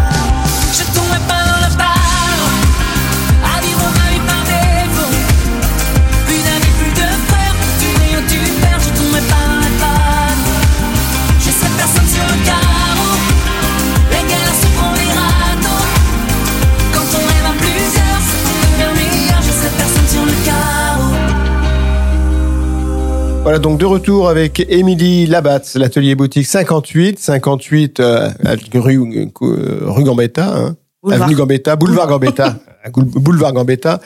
Voilà, 23.43 23.59
donc 23.59 23.79
de 23.79 23.87
retour 23.87 24.29
avec 24.29 24.61
Émilie 24.69 25.27
Labatz, 25.27 25.77
l'atelier 25.77 26.15
boutique 26.15 26.47
58, 26.47 27.19
58 27.19 28.01
euh, 28.01 28.29
rue, 28.75 29.31
euh, 29.43 29.79
rue 29.87 30.05
Gambetta, 30.05 30.55
hein, 30.55 30.77
Boulevard. 31.03 31.23
avenue 31.23 31.37
Gambetta, 31.37 31.77
boulevard 31.77 32.09
Gambetta, 32.09 32.57
boulevard 32.95 33.55
Gambetta. 33.55 34.01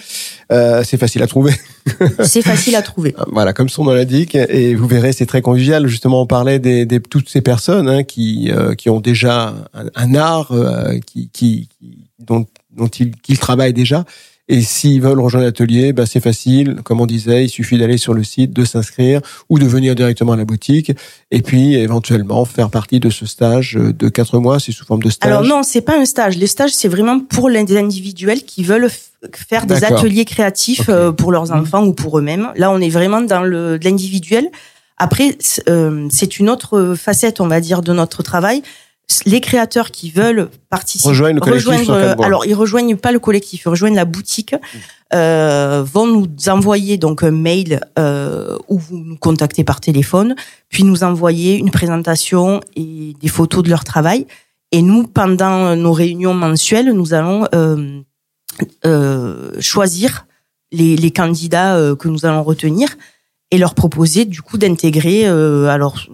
Euh, 0.53 0.85
c'est 0.85 0.97
facile 0.97 1.23
à 1.25 1.27
trouver. 1.27 1.53
C'est 2.23 2.43
facile 2.43 2.77
à 2.77 2.83
trouver. 2.83 3.17
Voilà, 3.33 3.53
comme 3.53 3.69
son 3.69 3.85
nom 3.85 3.93
l'indique, 3.93 4.37
et 4.37 4.77
vous 4.77 4.87
verrez, 4.87 5.13
c'est 5.13 5.27
très 5.27 5.43
convivial. 5.43 5.89
Justement, 5.89 6.23
on 6.23 6.27
parlait 6.27 6.61
des, 6.61 6.87
des 6.87 7.01
toutes 7.01 7.29
ces 7.29 7.41
personnes 7.41 7.89
hein, 7.89 8.05
qui 8.05 8.51
euh, 8.53 8.75
qui 8.77 8.89
ont 8.91 9.01
déjà 9.01 9.55
un, 9.75 9.87
un 9.97 10.15
art 10.15 10.53
euh, 10.53 10.99
qui 11.05 11.29
qui- 11.31 11.69
dont 12.21 12.47
dont 12.77 12.87
ils 12.87 13.11
qu'ils 13.17 13.39
travaillent 13.39 13.73
déjà. 13.73 14.05
Et 14.49 14.61
s'ils 14.61 15.01
veulent 15.01 15.21
rejoindre 15.21 15.47
l'atelier, 15.47 15.93
bah, 15.93 16.05
c'est 16.05 16.21
facile. 16.21 16.77
Comme 16.83 17.01
on 17.01 17.07
disait, 17.07 17.45
il 17.45 17.49
suffit 17.49 17.79
d'aller 17.79 17.97
sur 17.97 18.13
le 18.13 18.25
site, 18.25 18.53
de 18.53 18.65
s'inscrire 18.65 19.21
ou 19.49 19.59
de 19.59 19.65
venir 19.65 19.95
directement 19.95 20.33
à 20.33 20.37
la 20.37 20.45
boutique. 20.45 20.93
Et 21.31 21.43
puis, 21.43 21.75
éventuellement, 21.75 22.45
faire 22.45 22.69
partie 22.69 22.99
de 22.99 23.09
ce 23.09 23.25
stage 23.25 23.75
de 23.75 24.09
quatre 24.09 24.39
mois. 24.41 24.59
C'est 24.59 24.73
sous 24.73 24.85
forme 24.85 25.03
de 25.03 25.11
stage. 25.11 25.31
Alors 25.31 25.45
non, 25.45 25.63
c'est 25.63 25.81
pas 25.81 25.97
un 25.97 26.05
stage. 26.05 26.37
Les 26.37 26.49
stages, 26.49 26.73
c'est 26.73 26.89
vraiment 26.89 27.21
pour 27.21 27.49
les 27.49 27.77
individuels 27.77 28.43
qui 28.43 28.65
veulent 28.65 28.91
faire 29.33 29.67
des 29.67 29.85
ateliers 29.85 30.25
créatifs 30.25 30.89
euh, 30.89 31.13
pour 31.13 31.31
leurs 31.31 31.53
enfants 31.53 31.85
ou 31.85 31.93
pour 31.93 32.19
eux-mêmes. 32.19 32.51
Là, 32.57 32.73
on 32.73 32.81
est 32.81 32.91
vraiment 32.91 33.21
dans 33.21 33.43
le 33.43 33.79
de 33.79 33.85
l'individuel. 33.85 34.49
Après, 34.99 35.37
euh, 35.69 36.09
c'est 36.11 36.39
une 36.39 36.51
autre 36.51 36.95
facette, 36.97 37.41
on 37.41 37.47
va 37.47 37.61
dire, 37.61 37.83
de 37.83 37.93
notre 37.93 38.23
travail. 38.23 38.63
Les 39.27 39.41
créateurs 39.41 39.91
qui 39.91 40.11
veulent 40.11 40.49
participer, 40.71 41.09
Rejoignent 41.09 41.35
le 41.37 41.41
collectif 41.41 41.69
rejoindre, 41.69 42.17
mois. 42.17 42.27
alors 42.27 42.47
ils 42.47 42.55
rejoignent 42.55 42.97
pas 42.97 43.13
le 43.13 43.19
collectif, 43.19 43.63
ils 43.65 43.69
rejoignent 43.69 43.97
la 43.97 44.05
boutique, 44.05 44.55
euh, 45.15 45.85
vont 45.85 46.07
nous 46.07 46.29
envoyer 46.49 46.97
donc 46.99 47.23
un 47.23 47.31
mail 47.31 47.81
euh, 47.99 48.57
ou 48.69 48.79
vous 48.79 48.99
nous 48.99 49.17
contactez 49.17 49.65
par 49.65 49.81
téléphone, 49.81 50.35
puis 50.69 50.85
nous 50.85 51.05
envoyer 51.05 51.59
une 51.59 51.71
présentation 51.71 52.61
et 52.77 53.15
des 53.21 53.29
photos 53.29 53.63
de 53.63 53.71
leur 53.71 53.85
travail. 53.85 54.27
Et 54.71 54.81
nous, 54.83 55.07
pendant 55.07 55.77
nos 55.77 55.93
réunions 55.93 56.33
mensuelles, 56.35 56.93
nous 56.93 57.13
allons 57.13 57.47
euh, 57.55 58.01
euh, 58.87 59.53
choisir 59.61 60.27
les, 60.73 60.97
les 60.97 61.11
candidats 61.11 61.77
euh, 61.77 61.95
que 61.95 62.09
nous 62.09 62.25
allons 62.25 62.43
retenir 62.43 62.89
et 63.51 63.59
leur 63.59 63.75
proposer 63.75 64.25
du 64.25 64.41
coup 64.41 64.57
d'intégrer, 64.57 65.27
euh, 65.29 65.67
alors 65.69 66.07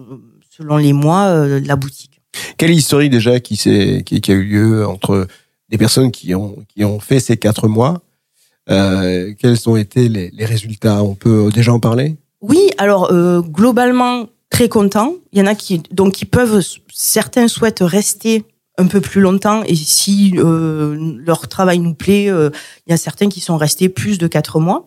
selon 0.49 0.75
les 0.77 0.91
mois, 0.93 1.27
euh, 1.27 1.61
la 1.63 1.77
boutique. 1.77 2.18
Quelle 2.57 2.71
historique 2.71 3.11
déjà 3.11 3.39
qui, 3.39 3.55
s'est- 3.55 4.03
qui, 4.05 4.21
qui 4.21 4.31
a 4.31 4.35
eu 4.35 4.43
lieu 4.43 4.87
entre 4.87 5.27
des 5.69 5.77
personnes 5.77 6.11
qui 6.11 6.33
ont, 6.35 6.57
qui 6.73 6.83
ont 6.83 6.99
fait 6.99 7.19
ces 7.19 7.37
quatre 7.37 7.67
mois 7.67 8.01
euh, 8.69 9.33
Quels 9.39 9.67
ont 9.69 9.75
été 9.75 10.09
les, 10.09 10.29
les 10.31 10.45
résultats? 10.45 11.03
On 11.03 11.15
peut 11.15 11.49
déjà 11.53 11.73
en 11.73 11.79
parler? 11.79 12.17
Oui, 12.41 12.69
alors 12.77 13.11
euh, 13.11 13.41
globalement 13.41 14.27
très 14.49 14.69
content. 14.69 15.13
Il 15.31 15.39
y 15.39 15.41
en 15.41 15.45
a 15.45 15.55
qui 15.55 15.81
donc 15.91 16.13
qui 16.13 16.25
peuvent 16.25 16.63
certains 16.93 17.47
souhaitent 17.47 17.81
rester 17.81 18.45
un 18.77 18.87
peu 18.87 19.01
plus 19.01 19.19
longtemps 19.21 19.61
et 19.63 19.75
si 19.75 20.33
euh, 20.37 21.17
leur 21.25 21.47
travail 21.49 21.79
nous 21.79 21.93
plaît, 21.93 22.29
euh, 22.29 22.49
il 22.87 22.91
y 22.91 22.93
a 22.93 22.97
certains 22.97 23.27
qui 23.27 23.41
sont 23.41 23.57
restés 23.57 23.89
plus 23.89 24.17
de 24.17 24.27
quatre 24.27 24.59
mois. 24.59 24.85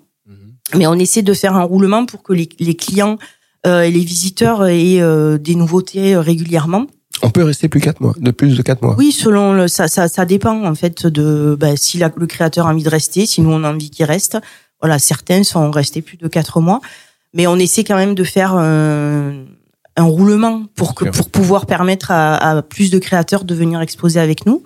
Mais 0.75 0.87
on 0.87 0.95
essaie 0.95 1.21
de 1.21 1.35
faire 1.35 1.55
un 1.55 1.65
roulement 1.65 2.07
pour 2.07 2.23
que 2.23 2.33
les, 2.33 2.49
les 2.59 2.75
clients 2.75 3.19
euh, 3.67 3.83
et 3.83 3.91
les 3.91 4.01
visiteurs 4.01 4.65
aient 4.67 5.01
euh, 5.03 5.37
des 5.37 5.55
nouveautés 5.55 6.17
régulièrement. 6.17 6.87
On 7.23 7.31
peut 7.31 7.45
rester 7.45 7.69
plus 7.69 7.81
quatre 7.81 8.01
mois, 8.01 8.15
de 8.19 8.31
plus 8.31 8.57
de 8.57 8.63
quatre 8.63 8.83
mois. 8.83 8.97
Oui, 8.99 9.13
selon 9.13 9.53
le, 9.53 9.69
ça, 9.69 9.87
ça, 9.89 10.09
ça 10.09 10.25
dépend 10.25 10.65
en 10.65 10.75
fait 10.75 11.07
de 11.07 11.57
bah, 11.59 11.77
si 11.77 11.99
la- 11.99 12.11
le 12.17 12.27
créateur 12.27 12.67
a 12.67 12.71
envie 12.71 12.83
de 12.83 12.89
rester, 12.89 13.27
si 13.27 13.41
nous 13.41 13.51
on 13.51 13.63
a 13.65 13.71
envie 13.73 13.91
qu'il 13.91 14.05
reste. 14.07 14.39
Voilà, 14.81 14.99
certains 14.99 15.45
sont 15.45 15.71
restés 15.71 16.03
plus 16.03 16.17
de 16.17 16.27
quatre 16.27 16.61
mois, 16.61 16.81
mais 17.33 17.47
on 17.47 17.57
essaie 17.57 17.85
quand 17.85 17.97
même 17.97 18.17
de 18.17 18.25
faire 18.25 18.53
un, 18.55 19.45
un 19.97 20.03
roulement 20.05 20.65
pour 20.75 20.95
que 20.97 21.05
pour 21.05 21.31
pouvoir 21.31 21.67
permettre 21.67 22.11
à, 22.11 22.35
à 22.37 22.63
plus 22.63 22.91
de 22.91 22.99
créateurs 22.99 23.45
de 23.45 23.55
venir 23.55 23.81
exposer 23.81 24.19
avec 24.19 24.45
nous. 24.47 24.65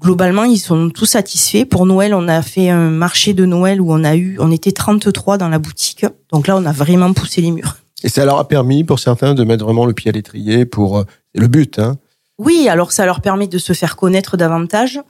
Globalement, 0.00 0.44
ils 0.44 0.58
sont 0.58 0.88
tous 0.88 1.04
satisfaits. 1.06 1.64
Pour 1.66 1.84
Noël, 1.84 2.14
on 2.14 2.26
a 2.28 2.40
fait 2.40 2.70
un 2.70 2.88
marché 2.88 3.34
de 3.34 3.44
Noël 3.44 3.80
où 3.82 3.92
on 3.92 4.02
a 4.04 4.16
eu, 4.16 4.36
on 4.40 4.50
était 4.50 4.72
33 4.72 5.36
dans 5.36 5.48
la 5.50 5.58
boutique. 5.58 6.06
Donc 6.32 6.46
là, 6.46 6.56
on 6.56 6.64
a 6.64 6.72
vraiment 6.72 7.12
poussé 7.12 7.42
les 7.42 7.50
murs. 7.50 7.76
Et 8.02 8.08
ça 8.08 8.24
leur 8.24 8.38
a 8.38 8.48
permis 8.48 8.82
pour 8.82 8.98
certains 8.98 9.34
de 9.34 9.44
mettre 9.44 9.62
vraiment 9.64 9.84
le 9.84 9.92
pied 9.92 10.08
à 10.08 10.12
l'étrier 10.12 10.64
pour 10.64 10.98
euh, 11.00 11.04
c'est 11.34 11.40
le 11.40 11.48
but. 11.48 11.78
Hein. 11.78 11.98
Oui, 12.38 12.68
alors 12.68 12.92
ça 12.92 13.04
leur 13.04 13.20
permet 13.20 13.46
de 13.46 13.58
se 13.58 13.72
faire 13.72 13.96
connaître 13.96 14.36
davantage 14.36 15.00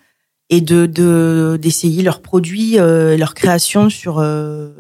et 0.49 0.61
de 0.61 0.87
de- 0.87 1.59
d'essayer 1.61 2.03
leurs 2.03 2.23
produits, 2.23 2.79
euh, 2.79 3.17
leurs 3.17 3.35
créations 3.35 3.89
sur 3.89 4.19
euh, 4.19 4.71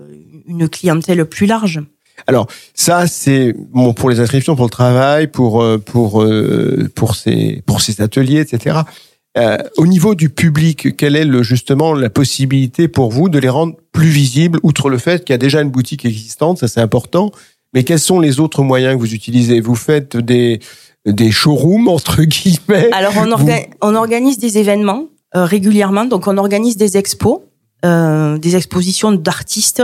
une 0.46 0.68
clientèle 0.68 1.24
plus 1.26 1.46
large. 1.46 1.80
Ça 2.74 3.06
c'est 3.06 3.54
bon 3.72 3.94
pour 3.94 4.10
les 4.10 4.20
inscriptions, 4.20 4.54
pour 4.56 4.66
le 4.66 4.70
travail, 4.70 5.26
pour 5.28 5.62
euh, 5.62 5.78
pour 5.78 6.22
euh, 6.22 6.90
pour 6.94 7.14
ces 7.14 7.62
pour 7.66 7.80
ces 7.80 8.02
ateliers, 8.02 8.40
etc. 8.40 8.80
Euh, 9.38 9.56
au 9.76 9.86
niveau 9.86 10.14
du 10.16 10.28
public, 10.28 10.96
quelle 10.96 11.14
est 11.14 11.24
le, 11.24 11.42
justement 11.44 11.94
la 11.94 12.10
possibilité 12.10 12.88
pour 12.88 13.10
vous 13.10 13.28
de 13.28 13.38
les 13.38 13.48
rendre 13.48 13.76
plus 13.92 14.08
visibles, 14.08 14.58
outre 14.64 14.90
le 14.90 14.98
fait 14.98 15.24
qu'il 15.24 15.32
y 15.32 15.34
a 15.34 15.38
déjà 15.38 15.60
une 15.62 15.70
boutique 15.70 16.04
existante, 16.04 16.58
ça 16.58 16.68
c'est 16.68 16.80
important. 16.80 17.30
Mais 17.72 17.84
quels 17.84 18.00
sont 18.00 18.18
les 18.18 18.40
autres 18.40 18.64
moyens 18.64 18.94
que 18.94 18.98
vous 18.98 19.14
utilisez? 19.14 19.60
Vous 19.60 19.76
faites 19.76 20.16
des 20.16 20.58
des 21.06 21.30
showrooms 21.30 21.88
entre 21.88 22.22
guillemets. 22.22 22.90
Alors 22.92 23.14
on, 23.16 23.26
orga- 23.26 23.66
on 23.80 23.94
organise 23.94 24.38
des 24.38 24.58
événements 24.58 25.06
euh, 25.36 25.44
régulièrement, 25.44 26.04
donc 26.04 26.26
on 26.26 26.36
organise 26.36 26.76
des 26.76 26.96
expos, 26.96 27.40
euh, 27.84 28.36
des 28.38 28.56
expositions 28.56 29.12
d'artistes 29.12 29.82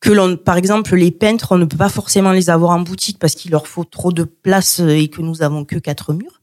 que 0.00 0.10
l'on, 0.10 0.36
par 0.36 0.56
exemple, 0.56 0.96
les 0.96 1.12
peintres, 1.12 1.52
on 1.52 1.58
ne 1.58 1.64
peut 1.64 1.76
pas 1.76 1.88
forcément 1.88 2.32
les 2.32 2.50
avoir 2.50 2.72
en 2.72 2.80
boutique 2.80 3.18
parce 3.20 3.36
qu'il 3.36 3.52
leur 3.52 3.68
faut 3.68 3.84
trop 3.84 4.10
de 4.10 4.24
place 4.24 4.80
et 4.80 5.06
que 5.06 5.22
nous 5.22 5.42
avons 5.42 5.64
que 5.64 5.76
quatre 5.76 6.12
murs. 6.12 6.40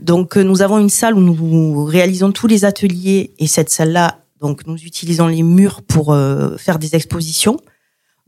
Donc, 0.00 0.36
euh, 0.36 0.42
nous 0.42 0.60
avons 0.60 0.78
une 0.78 0.88
salle 0.88 1.14
où 1.14 1.20
nous 1.20 1.84
réalisons 1.84 2.32
tous 2.32 2.48
les 2.48 2.64
ateliers 2.64 3.32
et 3.38 3.46
cette 3.46 3.70
salle-là, 3.70 4.18
donc, 4.40 4.66
nous 4.66 4.76
utilisons 4.76 5.28
les 5.28 5.44
murs 5.44 5.82
pour 5.82 6.12
euh, 6.12 6.56
faire 6.56 6.80
des 6.80 6.96
expositions. 6.96 7.58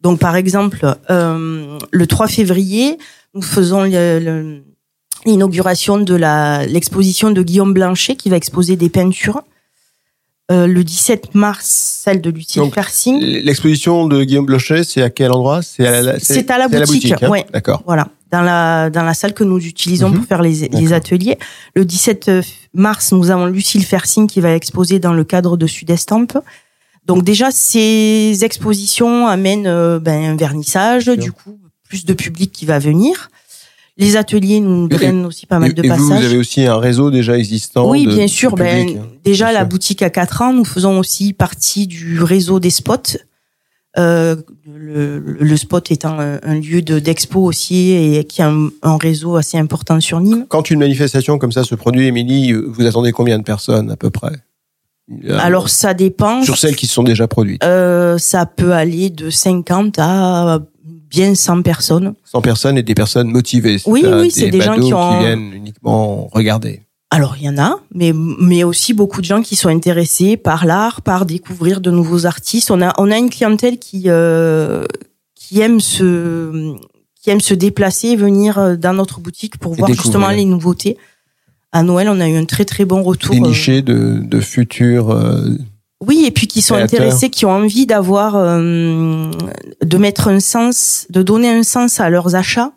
Donc, 0.01 0.21
par 0.21 0.37
exemple, 0.37 0.97
euh, 1.11 1.77
le 1.91 2.07
3 2.07 2.29
février, 2.29 2.99
nous 3.35 3.43
faisons 3.43 3.85
l'inauguration 5.25 5.99
de 5.99 6.15
la 6.15 6.65
l'exposition 6.67 7.31
de 7.31 7.43
Guillaume 7.43 7.73
Blanchet 7.75 8.17
qui 8.17 8.29
va 8.31 8.37
exposer 8.37 8.77
des 8.77 8.89
peintures. 8.89 9.43
Euh, 10.51 10.67
le 10.67 10.83
17 10.83 11.35
mars, 11.35 11.67
celle 12.05 12.23
de 12.23 12.31
Lucille 12.31 12.63
Donc, 12.63 12.73
Fersing. 12.75 13.21
L'exposition 13.21 14.07
de 14.07 14.25
Guillaume 14.25 14.47
Blochet, 14.47 14.83
c'est 14.83 15.03
à 15.03 15.11
quel 15.11 15.31
endroit? 15.31 15.61
C'est 15.61 15.87
à 15.87 16.01
la, 16.01 16.19
C'est 16.21 16.51
à 16.51 16.57
la 16.57 16.69
boutique, 16.69 17.23
hein? 17.23 17.29
ouais. 17.29 17.45
D'accord. 17.53 17.83
Voilà, 17.85 18.09
dans 18.33 18.41
la 18.41 18.89
dans 18.89 19.03
la 19.03 19.13
salle 19.13 19.35
que 19.35 19.45
nous 19.45 19.59
utilisons 19.59 20.09
Mhm. 20.09 20.17
pour 20.17 20.25
faire 20.25 20.41
les, 20.41 20.69
les 20.69 20.93
ateliers. 20.95 21.37
Le 21.75 21.85
17 21.85 22.31
mars, 22.73 23.13
nous 23.13 23.31
avons 23.31 23.45
Lucille 23.45 23.85
Fersing 23.85 24.27
qui 24.27 24.41
va 24.41 24.55
exposer 24.55 24.99
dans 24.99 25.13
le 25.13 25.23
cadre 25.25 25.59
de 25.59 25.67
Sud-Estampe. 25.67 26.39
Donc 27.05 27.25
déjà, 27.25 27.51
ces 27.51 28.39
expositions 28.43 29.27
amènent 29.27 29.67
euh, 29.67 29.99
ben, 29.99 30.31
un 30.33 30.37
vernissage, 30.37 31.07
du 31.09 31.31
coup, 31.31 31.59
plus 31.87 32.07
de 32.07 32.15
public 32.15 32.53
qui 32.53 32.65
va 32.65 32.79
venir. 32.79 33.29
Les 33.99 34.17
ateliers 34.17 34.61
nous 34.61 34.87
drainent 34.89 35.27
aussi 35.27 35.45
pas 35.47 35.59
mal 35.59 35.75
de 35.75 35.83
et 35.85 35.89
vous, 35.89 35.97
vous 35.97 36.09
passages. 36.11 36.25
avez 36.27 36.37
aussi 36.39 36.65
un 36.65 36.79
réseau 36.79 37.11
déjà 37.11 37.37
existant 37.37 37.91
Oui, 37.91 38.07
de- 38.07 38.15
bien 38.15 38.29
sûr. 38.29 38.55
Ben, 38.55 38.89
hein. 38.89 39.03
déjà, 39.25 39.47
Bien 39.47 39.55
la 39.55 39.61
sûr. 39.61 39.69
boutique 39.69 40.03
a 40.03 40.11
4 40.11 40.43
ans. 40.43 40.53
Nous 40.53 40.65
faisons 40.65 40.99
aussi 41.01 41.33
partie 41.33 41.87
du 41.89 42.23
réseau 42.23 42.61
des 42.61 42.71
spots. 42.71 43.19
Euh, 43.99 44.37
le, 44.73 45.19
le 45.19 45.57
spot 45.57 45.91
étant 45.91 46.21
un, 46.21 46.39
un 46.45 46.55
lieu 46.61 46.83
de 46.83 47.01
d'expo 47.01 47.41
aussi 47.43 47.91
et 47.91 48.23
qui 48.25 48.43
a 48.43 48.49
un, 48.51 48.69
un 48.83 48.97
réseau 48.97 49.35
assez 49.35 49.59
important 49.59 49.99
sur 49.99 50.21
Nîmes. 50.21 50.47
Quand 50.49 50.71
une 50.71 50.79
manifestation 50.79 51.39
comme 51.39 51.51
ça 51.51 51.65
se 51.65 51.75
produit, 51.75 52.07
Émilie, 52.07 52.53
vous 52.53 52.87
attendez 52.87 53.11
combien 53.11 53.39
de 53.39 53.45
personnes 53.45 53.91
à 53.91 53.97
peu 53.97 54.11
près? 54.11 54.33
Euh, 55.25 55.39
Alors 55.41 55.71
ça 55.71 55.95
dépend. 55.95 56.43
sur 56.43 56.59
celles 56.59 56.77
qui 56.77 56.87
se 56.87 56.93
sont 56.95 57.03
déjà 57.03 57.27
produites, 57.27 57.65
Euh, 57.65 58.19
ça 58.19 58.47
peut 58.47 58.73
aller 58.75 59.11
de 59.11 59.31
50 59.31 59.97
à 59.99 60.61
bien 61.11 61.35
100 61.35 61.63
personnes. 61.63 62.15
100 62.25 62.41
personnes 62.43 62.79
et 62.79 62.83
des 62.83 62.95
personnes 62.95 63.29
motivées. 63.31 63.79
Oui, 63.87 64.05
oui, 64.05 64.31
c'est 64.31 64.51
des 64.51 64.61
gens 64.61 64.79
qui 64.79 64.93
ont- 64.95 65.21
viennent 65.21 65.53
uniquement 65.53 66.29
regarder. 66.33 66.83
Alors 67.11 67.37
il 67.39 67.45
y 67.45 67.49
en 67.49 67.57
a, 67.57 67.77
mais 67.95 68.13
mais 68.15 68.65
aussi 68.65 68.93
beaucoup 68.93 69.21
de 69.23 69.27
gens 69.27 69.41
qui 69.41 69.57
sont 69.57 69.71
intéressés 69.71 70.37
par 70.37 70.67
l'art, 70.67 71.01
par 71.01 71.25
découvrir 71.25 71.81
de 71.81 71.91
nouveaux 71.91 72.27
artistes. 72.27 72.71
On 72.71 72.83
a 72.83 72.93
on 72.99 73.11
a 73.11 73.17
une 73.17 73.31
clientèle 73.31 73.79
qui 73.79 74.05
euh, 74.09 74.85
qui 75.35 75.61
aime 75.63 75.81
se 75.81 76.75
qui 77.21 77.31
aime 77.31 77.41
se 77.41 77.55
déplacer, 77.55 78.15
venir 78.15 78.77
dans 78.79 78.93
notre 78.93 79.21
boutique 79.21 79.57
pour 79.57 79.73
voir 79.75 79.89
découvrir. 79.89 80.03
justement 80.13 80.29
les 80.29 80.45
nouveautés. 80.45 80.99
À 81.73 81.83
Noël, 81.83 82.09
on 82.11 82.21
a 82.21 82.29
eu 82.29 82.37
un 82.37 82.45
très 82.45 82.65
très 82.67 82.85
bon 82.85 83.03
retour. 83.03 83.35
euh, 83.35 83.39
Dénicher 83.41 83.81
de, 83.83 84.21
de 84.23 84.41
futurs. 84.41 85.11
euh, 85.11 85.49
Oui, 86.01 86.25
et 86.27 86.31
puis 86.31 86.47
qui 86.47 86.63
sont 86.63 86.75
Créateurs. 86.75 87.01
intéressés, 87.01 87.29
qui 87.31 87.45
ont 87.45 87.51
envie 87.51 87.87
d'avoir, 87.87 88.37
euh, 88.37 89.31
de 89.83 89.99
mettre 89.99 90.29
un 90.29 90.41
sens, 90.41 91.07
de 91.11 91.23
donner 91.23 91.49
un 91.49 91.63
sens 91.65 91.99
à 92.01 92.09
leurs 92.09 92.35
achats, 92.35 92.73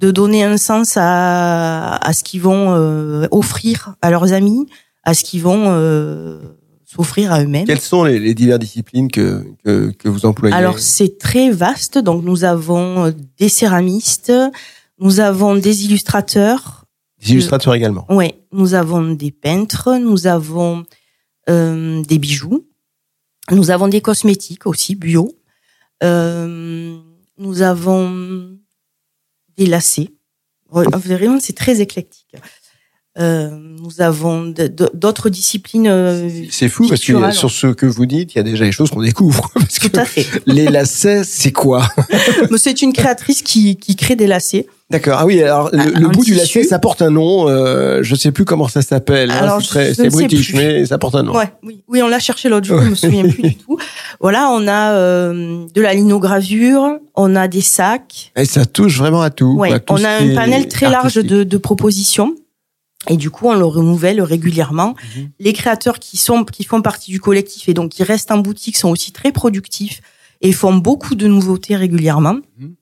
de 0.00 0.10
donner 0.10 0.42
un 0.42 0.56
sens 0.56 0.94
à, 0.96 1.96
à 1.96 2.12
ce 2.12 2.24
qu'ils 2.24 2.40
vont 2.40 2.74
euh, 2.74 3.26
offrir 3.30 3.94
à 4.00 4.10
leurs 4.10 4.32
amis, 4.32 4.66
à 5.04 5.14
ce 5.14 5.22
qu'ils 5.22 5.42
vont 5.42 5.64
euh, 5.66 6.40
s'offrir 6.86 7.32
à 7.32 7.42
eux-mêmes. 7.42 7.66
Quelles 7.66 7.80
sont 7.80 8.04
les, 8.04 8.18
les 8.18 8.34
diverses 8.34 8.60
disciplines 8.60 9.10
que, 9.10 9.44
que, 9.64 9.90
que 9.90 10.08
vous 10.08 10.24
employez? 10.26 10.54
Alors 10.54 10.78
c'est 10.78 11.18
très 11.18 11.50
vaste, 11.50 11.98
donc 11.98 12.24
nous 12.24 12.42
avons 12.44 13.06
euh, 13.06 13.10
des 13.38 13.48
céramistes, 13.50 14.32
nous 14.98 15.20
avons 15.20 15.56
des 15.56 15.84
illustrateurs, 15.84 16.84
Des 17.22 17.32
illustrateurs 17.32 17.74
également. 17.74 18.06
Ouais, 18.10 18.34
nous 18.52 18.74
avons 18.74 19.12
des 19.12 19.30
peintres, 19.30 19.98
nous 19.98 20.26
avons 20.26 20.78
euh, 20.78 20.82
des 21.48 22.18
bijoux, 22.18 22.68
nous 23.50 23.70
avons 23.70 23.88
des 23.88 24.00
cosmétiques 24.00 24.66
aussi 24.66 24.94
bio, 24.94 25.36
euh, 26.02 26.98
nous 27.38 27.62
avons 27.62 28.56
des 29.56 29.66
lacets. 29.66 30.10
Vraiment, 30.70 31.38
c'est 31.40 31.56
très 31.56 31.80
éclectique. 31.80 32.34
Euh, 33.18 33.50
nous 33.50 34.00
avons 34.00 34.54
d'autres 34.94 35.28
disciplines. 35.28 35.86
euh, 35.86 36.30
C'est 36.50 36.70
fou 36.70 36.88
parce 36.88 37.02
que 37.04 37.30
sur 37.32 37.50
ce 37.50 37.66
que 37.66 37.84
vous 37.84 38.06
dites, 38.06 38.34
il 38.34 38.38
y 38.38 38.40
a 38.40 38.44
déjà 38.44 38.64
des 38.64 38.72
choses 38.72 38.90
qu'on 38.90 39.02
découvre. 39.02 39.50
Parce 39.54 39.78
que 39.78 39.88
Tout 39.88 40.00
à 40.00 40.04
fait. 40.06 40.26
les 40.46 40.64
lacets, 40.68 41.22
c'est 41.24 41.52
quoi? 41.52 41.86
C'est 42.56 42.80
une 42.80 42.94
créatrice 42.94 43.42
qui, 43.42 43.76
qui 43.76 43.96
crée 43.96 44.16
des 44.16 44.26
lacets. 44.26 44.66
D'accord. 44.88 45.16
Ah 45.20 45.26
oui, 45.26 45.42
alors 45.42 45.68
le, 45.72 45.78
Un- 45.80 45.84
le 46.00 46.06
un 46.06 46.08
bout 46.08 46.24
du 46.24 46.32
lacet, 46.34 46.64
ça 46.64 46.78
porte 46.78 47.02
un 47.02 47.10
nom. 47.10 47.48
Euh, 47.50 48.02
je 48.02 48.14
sais 48.14 48.32
plus 48.32 48.46
comment 48.46 48.68
ça 48.68 48.80
s'appelle. 48.80 49.30
hein, 49.30 49.58
c'est 49.60 50.08
british, 50.08 50.54
mais 50.54 50.86
ça 50.86 50.96
porte 50.96 51.14
un 51.14 51.22
nom. 51.22 51.34
Ouais, 51.36 51.50
oui, 51.62 51.82
oui, 51.88 52.00
on 52.02 52.08
l'a 52.08 52.18
cherché 52.18 52.48
l'autre 52.48 52.66
jour, 52.66 52.80
je 52.82 52.88
me 52.88 52.94
souviens 52.94 53.28
plus 53.28 53.42
du 53.42 53.54
tout. 53.66 53.76
Voilà, 54.20 54.48
on 54.52 54.66
a 54.66 54.92
euh, 54.92 55.66
de 55.74 55.80
la 55.82 55.92
linogravure, 55.92 56.98
on 57.14 57.36
a 57.36 57.46
des 57.48 57.60
sacs. 57.62 58.32
Et 58.36 58.44
ça 58.46 58.64
touche 58.64 58.96
vraiment 58.98 59.20
à 59.22 59.28
tout. 59.30 59.54
Ouais, 59.58 59.78
tout 59.80 59.92
on 59.94 60.02
a 60.04 60.10
un 60.22 60.34
panel 60.34 60.68
très 60.68 60.88
large 60.88 61.16
de 61.16 61.56
propositions. 61.58 62.34
Et 63.08 63.16
du 63.16 63.30
coup, 63.30 63.48
on 63.48 63.54
le 63.54 63.64
renouvelle 63.64 64.22
régulièrement. 64.22 64.94
Mhm. 65.16 65.30
Les 65.40 65.52
créateurs 65.52 65.98
qui 65.98 66.16
sont 66.16 66.44
qui 66.44 66.64
font 66.64 66.82
partie 66.82 67.10
du 67.10 67.20
collectif 67.20 67.68
et 67.68 67.74
donc 67.74 67.90
qui 67.90 68.02
restent 68.04 68.30
en 68.30 68.38
boutique 68.38 68.76
sont 68.76 68.90
aussi 68.90 69.10
très 69.12 69.32
productifs 69.32 70.00
et 70.40 70.52
font 70.52 70.74
beaucoup 70.74 71.14
de 71.14 71.26
nouveautés 71.26 71.74
régulièrement. 71.76 72.38
Mhm. 72.58 72.74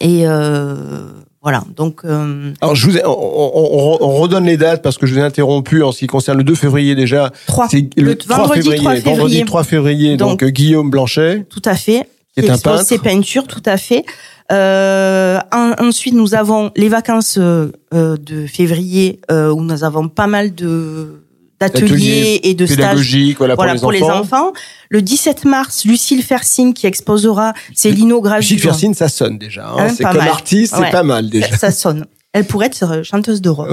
Et 0.00 0.26
euh, 0.26 1.08
voilà, 1.42 1.64
donc 1.76 2.00
euh, 2.04 2.52
Alors, 2.60 2.74
je 2.74 2.86
vous 2.86 2.96
ai- 2.96 3.04
on, 3.04 3.10
on- 3.10 3.52
on- 3.54 3.98
on 4.00 4.16
redonne 4.16 4.44
les 4.44 4.56
dates 4.56 4.82
parce 4.82 4.98
que 4.98 5.06
je 5.06 5.14
vous 5.14 5.20
ai 5.20 5.22
interrompu 5.22 5.82
en 5.82 5.90
ce 5.92 5.98
qui 6.00 6.06
concerne 6.06 6.38
le 6.38 6.44
2 6.44 6.54
février 6.54 6.94
déjà. 6.94 7.30
3, 7.46 7.68
C'est 7.68 7.88
le, 7.96 8.16
3 8.16 8.36
vendredi 8.38 8.62
février. 8.62 8.78
3 8.80 8.94
février. 8.94 9.14
Vendredi 9.16 9.44
3 9.44 9.64
février. 9.64 10.16
Donc, 10.16 10.30
Donc, 10.30 10.42
euh, 10.44 10.48
Guillaume 10.50 10.90
Blanchet, 10.90 11.44
tout 11.50 11.62
à 11.64 11.74
fait. 11.74 12.08
qui 12.34 12.40
est 12.40 12.50
un 12.50 12.54
expose 12.54 12.72
peintre. 12.76 12.86
ses 12.88 12.98
peintures, 12.98 13.46
tout 13.48 13.62
à 13.66 13.76
fait. 13.76 14.04
Euh, 14.50 15.38
en- 15.52 15.74
ensuite, 15.78 16.14
nous 16.14 16.34
avons 16.34 16.72
les 16.76 16.88
vacances 16.88 17.36
euh, 17.38 17.72
euh, 17.94 18.16
de 18.16 18.46
février 18.46 19.20
euh, 19.30 19.52
où 19.52 19.62
nous 19.62 19.84
avons 19.84 20.08
pas 20.08 20.26
mal 20.26 20.54
de 20.54 21.22
Ateliers 21.62 21.82
d'ateliers 21.88 22.40
et 22.44 22.54
de 22.54 22.64
stages 22.64 23.16
voilà, 23.36 23.54
voilà, 23.54 23.74
pour, 23.74 23.92
les, 23.92 24.02
enfants. 24.02 24.52
Le 24.88 25.02
17 25.02 25.44
mars, 25.44 25.84
Lucille 25.84 26.22
Fersing 26.22 26.72
qui 26.72 26.86
exposera 26.86 27.52
ses 27.74 27.90
linogravures. 27.92 28.40
Gilles 28.40 28.60
Fersine, 28.60 28.94
ça 28.94 29.10
sonne 29.10 29.36
déjà. 29.36 29.68
hein. 29.68 29.74
Hein, 29.78 29.88
c'est 29.94 30.04
comme 30.04 30.16
mal. 30.16 30.28
artiste, 30.28 30.74
c'est 30.74 30.90
pas 30.90 31.02
mal 31.02 31.28
déjà. 31.28 31.54
Ça 31.58 31.70
sonne. 31.70 32.06
Elle 32.32 32.46
pourrait 32.46 32.66
être 32.66 33.02
chanteuse 33.02 33.42
de 33.42 33.50
rock. 33.50 33.68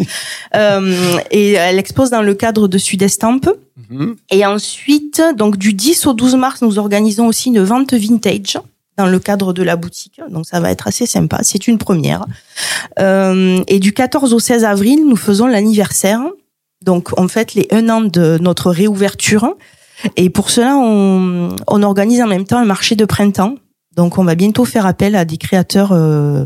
euh, 0.54 1.18
et 1.30 1.52
elle 1.52 1.78
expose 1.78 2.10
dans 2.10 2.22
le 2.22 2.32
cadre 2.32 2.66
de 2.66 2.78
Sud-Estampe. 2.78 3.50
Mhm. 3.90 4.16
Et 4.30 4.46
ensuite, 4.46 5.20
donc 5.36 5.58
du 5.58 5.74
10 5.74 6.06
au 6.06 6.14
12 6.14 6.36
mars, 6.36 6.62
nous 6.62 6.78
organisons 6.78 7.26
aussi 7.26 7.48
une 7.48 7.62
vente 7.62 7.92
vintage 7.92 8.56
dans 8.98 9.06
le 9.06 9.18
cadre 9.18 9.52
de 9.52 9.62
la 9.62 9.76
boutique. 9.76 10.20
Donc 10.28 10.44
ça 10.46 10.60
va 10.60 10.70
être 10.70 10.88
assez 10.88 11.06
sympa. 11.06 11.38
C'est 11.42 11.68
une 11.68 11.78
première. 11.78 12.26
Euh, 12.98 13.62
et 13.68 13.78
du 13.78 13.92
14 13.92 14.34
au 14.34 14.40
16 14.40 14.64
avril, 14.64 15.06
nous 15.08 15.16
faisons 15.16 15.46
l'anniversaire. 15.46 16.20
Donc 16.84 17.10
on 17.16 17.28
fête 17.28 17.54
les 17.54 17.68
un 17.70 17.88
an 17.88 18.00
de 18.02 18.38
notre 18.40 18.70
réouverture. 18.70 19.54
Et 20.16 20.30
pour 20.30 20.50
cela, 20.50 20.76
on, 20.76 21.82
organise 21.82 22.20
en 22.20 22.26
même 22.26 22.44
temps 22.44 22.58
un 22.58 22.64
marché 22.64 22.96
de 22.96 23.04
printemps. 23.04 23.54
Donc 23.96 24.18
on 24.18 24.24
va 24.24 24.34
bientôt 24.34 24.64
faire 24.64 24.84
appel 24.84 25.16
à 25.16 25.24
des 25.24 25.38
créateurs. 25.38 25.92
euh, 25.92 26.44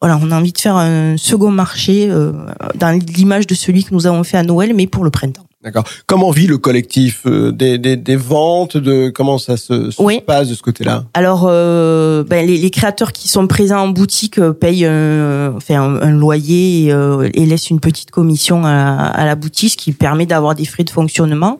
voilà, 0.00 0.18
on 0.22 0.30
a 0.30 0.38
envie 0.38 0.52
de 0.52 0.58
faire 0.58 0.76
un 0.76 1.16
second 1.16 1.50
marché 1.50 2.08
euh, 2.10 2.32
dans 2.74 2.90
l'image 2.90 3.46
de 3.46 3.54
celui 3.54 3.84
que 3.84 3.94
nous 3.94 4.06
avons 4.06 4.24
fait 4.24 4.36
à 4.36 4.42
Noël, 4.42 4.74
mais 4.74 4.86
pour 4.86 5.04
le 5.04 5.10
printemps. 5.10 5.46
D'accord. 5.64 5.84
Comment 6.06 6.30
vit 6.30 6.46
le 6.46 6.58
collectif 6.58 7.22
euh, 7.26 7.50
des, 7.50 7.78
des, 7.78 7.96
des 7.96 8.16
ventes 8.16 8.76
de 8.76 9.08
comment 9.08 9.38
ça 9.38 9.56
se, 9.56 9.90
se 9.90 10.02
Oui. 10.02 10.20
passe 10.26 10.48
de 10.50 10.54
ce 10.54 10.62
côté-là? 10.62 11.04
Alors, 11.14 11.46
euh, 11.48 12.22
ben, 12.22 12.46
les, 12.46 12.58
les 12.58 12.70
créateurs 12.70 13.12
qui 13.12 13.28
sont 13.28 13.46
présents 13.46 13.78
en 13.80 13.88
boutique 13.88 14.38
euh, 14.38 14.52
payent 14.52 14.84
un, 14.84 15.54
enfin, 15.56 15.80
un, 15.80 16.02
un 16.02 16.10
loyer 16.10 16.84
et, 16.84 16.92
euh, 16.92 17.30
et 17.32 17.46
laissent 17.46 17.70
une 17.70 17.80
petite 17.80 18.10
commission 18.10 18.64
à, 18.66 18.70
à 19.06 19.24
la 19.24 19.34
boutique, 19.36 19.72
ce 19.72 19.76
qui 19.78 19.92
permet 19.92 20.26
d'avoir 20.26 20.54
des 20.54 20.66
frais 20.66 20.84
de 20.84 20.90
fonctionnement. 20.90 21.58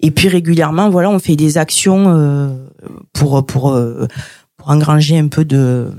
Et 0.00 0.10
puis 0.10 0.28
régulièrement, 0.28 0.88
voilà, 0.90 1.10
on 1.10 1.18
fait 1.18 1.36
des 1.36 1.58
actions 1.58 2.04
euh, 2.08 2.48
pour 3.12 3.44
pour 3.44 3.72
euh, 3.72 4.08
pour 4.56 4.70
engranger 4.70 5.18
un 5.18 5.28
peu 5.28 5.44
de 5.44 5.90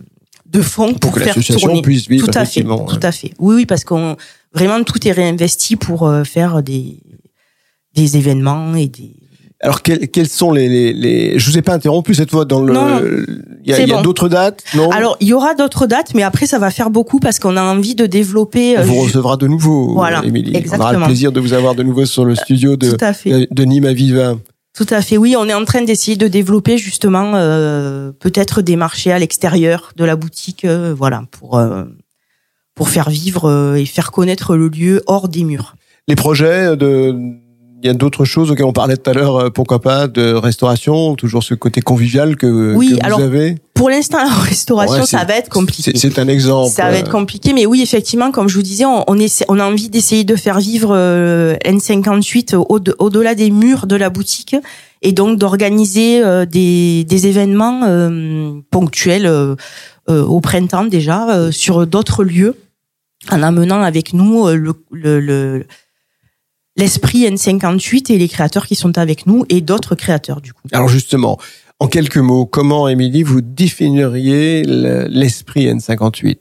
de 0.47 0.61
fonds 0.61 0.93
pour, 0.93 1.11
pour 1.11 1.11
que 1.13 1.19
l'association 1.21 1.81
puisse 1.81 2.07
vivre 2.07 2.25
Tout 2.25 2.31
à 2.37 2.45
fait, 2.45 2.59
effectivement. 2.61 2.85
tout 2.85 2.99
à 3.01 3.11
fait. 3.11 3.31
Oui, 3.39 3.55
oui, 3.55 3.65
parce 3.65 3.83
qu'on 3.85 4.17
vraiment 4.53 4.83
tout 4.83 5.07
est 5.07 5.11
réinvesti 5.11 5.75
pour 5.77 6.07
euh, 6.07 6.23
faire 6.23 6.61
des 6.61 6.97
des 7.95 8.17
événements 8.17 8.75
et 8.75 8.87
des 8.87 9.15
Alors 9.61 9.81
quels, 9.81 10.09
quels 10.09 10.27
sont 10.27 10.51
les, 10.51 10.67
les, 10.67 10.93
les 10.93 11.39
je 11.39 11.49
vous 11.49 11.57
ai 11.57 11.61
pas 11.61 11.73
interrompu 11.73 12.13
cette 12.15 12.31
fois 12.31 12.45
dans 12.45 12.61
le 12.61 12.73
Non, 12.73 13.01
il 13.63 13.71
y 13.71 13.73
a, 13.73 13.79
y 13.79 13.91
a 13.91 13.95
bon. 13.95 14.01
d'autres 14.01 14.27
dates 14.29 14.63
non? 14.75 14.89
Alors, 14.91 15.15
il 15.21 15.27
y 15.29 15.33
aura 15.33 15.53
d'autres 15.55 15.87
dates, 15.87 16.13
mais 16.15 16.23
après, 16.23 16.47
ça 16.47 16.59
va 16.59 16.69
faire 16.71 16.89
beaucoup 16.89 17.19
parce 17.19 17.39
qu'on 17.39 17.55
a 17.55 17.61
envie 17.63 17.95
de 17.95 18.05
développer. 18.05 18.75
on 18.77 18.81
euh, 18.81 18.83
vous 18.83 18.93
ju- 18.95 18.99
recevra 19.05 19.37
de 19.37 19.47
nouveau 19.47 19.93
Voilà, 19.93 20.21
Émilie 20.25 20.51
on 20.51 20.55
aura 20.55 20.59
le 20.59 20.65
exactement. 20.65 21.05
plaisir 21.05 21.31
de 21.31 21.39
vous 21.39 21.53
avoir 21.53 21.75
de 21.75 21.83
nouveau 21.83 22.05
sur 22.05 22.25
le 22.25 22.35
studio 22.35 22.75
de 22.75 22.91
Tout 22.91 22.97
à 23.05 23.13
fait. 23.13 23.47
de 23.49 23.63
Nîmes 23.63 23.85
à 23.85 23.93
Viva 23.93 24.35
Tout 24.75 24.87
à 24.89 25.01
fait, 25.01 25.17
oui. 25.17 25.35
On 25.37 25.47
est 25.47 25.53
en 25.53 25.63
train 25.65 25.81
d'essayer 25.83 26.17
de 26.17 26.27
développer 26.27 26.77
justement 26.77 27.33
euh, 27.35 28.11
peut-être 28.19 28.61
des 28.61 28.75
marchés 28.75 29.11
à 29.13 29.19
l'extérieur 29.19 29.93
de 29.95 30.03
la 30.03 30.15
boutique, 30.17 30.65
euh, 30.65 30.93
voilà, 30.97 31.23
pour 31.31 31.57
euh, 31.57 31.83
pour 32.75 32.89
faire 32.89 33.09
vivre 33.11 33.45
euh, 33.47 33.75
et 33.75 33.85
faire 33.85 34.11
connaître 34.11 34.55
le 34.57 34.67
lieu 34.67 35.03
hors 35.05 35.29
des 35.29 35.43
murs. 35.43 35.75
Les 36.07 36.15
projets 36.15 36.75
de 36.75 37.15
il 37.83 37.87
y 37.87 37.89
a 37.89 37.93
d'autres 37.93 38.23
choses 38.23 38.49
auxquelles 38.49 38.65
on 38.65 38.71
parlait 38.73 38.95
tout 38.95 39.09
à 39.09 39.13
l'heure, 39.13 39.35
euh, 39.35 39.49
pourquoi 39.49 39.81
pas, 39.81 40.07
de 40.07 40.33
restauration, 40.33 41.15
toujours 41.15 41.43
ce 41.43 41.53
côté 41.53 41.81
convivial 41.81 42.37
que, 42.37 42.73
Oui, 42.75 42.89
que 42.89 42.93
vous 42.93 42.99
alors, 43.03 43.19
avez. 43.19 43.55
Pour 43.73 43.89
l'instant, 43.89 44.19
la 44.23 44.29
restauration, 44.33 45.01
Ouais, 45.01 45.05
ça 45.05 45.25
va 45.25 45.35
être 45.35 45.49
compliqué. 45.49 45.91
C'est 45.95 46.17
un 46.17 46.27
exemple. 46.29 46.71
Ça 46.73 46.89
va 46.89 46.97
être 46.97 47.11
compliqué, 47.11 47.51
mais 47.53 47.65
oui, 47.65 47.81
effectivement, 47.81 48.31
comme 48.31 48.47
je 48.47 48.55
vous 48.55 48.61
disais, 48.63 48.85
on, 48.85 49.03
on, 49.09 49.19
essaie- 49.19 49.43
on 49.49 49.59
a 49.59 49.65
envie 49.65 49.89
d'essayer 49.89 50.23
de 50.23 50.35
faire 50.37 50.59
vivre 50.59 50.91
euh, 50.95 51.55
N58 51.65 52.55
au- 52.55 52.79
au-delà 52.99 53.35
des 53.35 53.51
murs 53.51 53.85
de 53.85 53.95
la 53.97 54.09
boutique 54.09 54.55
et 55.01 55.11
donc 55.11 55.37
d'organiser 55.37 56.23
euh, 56.23 56.45
des, 56.45 57.03
des 57.03 57.27
événements 57.27 57.81
euh, 57.83 58.53
ponctuels 58.71 59.25
euh, 59.25 59.55
euh, 60.09 60.23
au 60.23 60.39
printemps 60.39 60.85
déjà 60.85 61.29
euh, 61.29 61.51
sur 61.51 61.85
d'autres 61.85 62.23
lieux 62.23 62.55
en 63.31 63.41
amenant 63.43 63.81
avec 63.81 64.13
nous 64.13 64.47
euh, 64.47 64.55
le, 64.55 64.73
le, 64.91 65.19
le- 65.19 65.65
l'esprit 66.75 67.23
N58 67.25 68.11
et 68.11 68.17
les 68.17 68.27
créateurs 68.27 68.65
qui 68.67 68.75
sont 68.75 68.97
avec 68.97 69.25
nous 69.27 69.45
et 69.49 69.61
d'autres 69.61 69.95
créateurs 69.95 70.41
du 70.41 70.53
coup. 70.53 70.61
Alors 70.71 70.87
justement, 70.87 71.37
en 71.79 71.87
quelques 71.87 72.17
mots, 72.17 72.45
comment, 72.45 72.87
Émilie, 72.87 73.23
vous 73.23 73.41
définiriez 73.41 74.63
le- 74.63 75.05
l'esprit 75.09 75.67
N58 75.67 76.37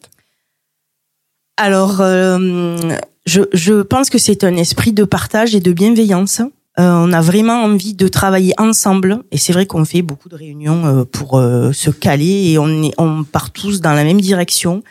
Alors, 1.57 2.01
euh, 2.01 2.79
je, 3.27 3.43
je 3.53 3.83
pense 3.83 4.11
que 4.11 4.19
c'est 4.19 4.45
un 4.45 4.57
esprit 4.57 4.93
de 4.93 5.05
partage 5.05 5.55
et 5.55 5.61
de 5.61 5.73
bienveillance. 5.73 6.41
Euh, 6.79 6.91
on 6.95 7.13
a 7.13 7.21
vraiment 7.21 7.65
envie 7.65 7.93
de 7.93 8.09
travailler 8.09 8.55
ensemble 8.57 9.19
et 9.31 9.37
c'est 9.37 9.53
vrai 9.53 9.67
qu'on 9.67 9.85
fait 9.85 10.01
beaucoup 10.01 10.31
de 10.31 10.37
réunions 10.37 10.87
euh, 10.87 11.05
pour 11.05 11.39
euh, 11.39 11.73
se 11.73 11.91
caler 11.91 12.51
et 12.53 12.59
on, 12.59 12.83
est, 12.85 12.93
on 12.97 13.25
part 13.25 13.51
tous 13.51 13.83
dans 13.83 13.93
la 13.93 14.05
même 14.05 14.21
direction. 14.21 14.83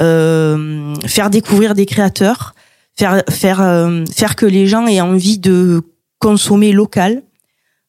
Euh, 0.00 0.94
faire 1.06 1.28
découvrir 1.28 1.74
des 1.74 1.84
créateurs, 1.84 2.54
faire 2.98 3.22
faire 3.30 3.60
euh, 3.60 4.04
faire 4.12 4.34
que 4.36 4.46
les 4.46 4.66
gens 4.66 4.86
aient 4.86 5.00
envie 5.00 5.38
de 5.38 5.82
consommer 6.18 6.72
local, 6.72 7.22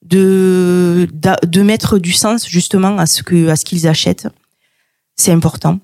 de 0.06 1.08
de 1.46 1.62
mettre 1.62 1.98
du 2.00 2.12
sens 2.14 2.48
justement 2.48 2.98
à 2.98 3.06
ce 3.06 3.24
que 3.24 3.48
à 3.50 3.56
ce 3.56 3.66
qu'ils 3.66 3.88
achètent. 3.88 4.28
C'est 5.16 5.32
important 5.34 5.80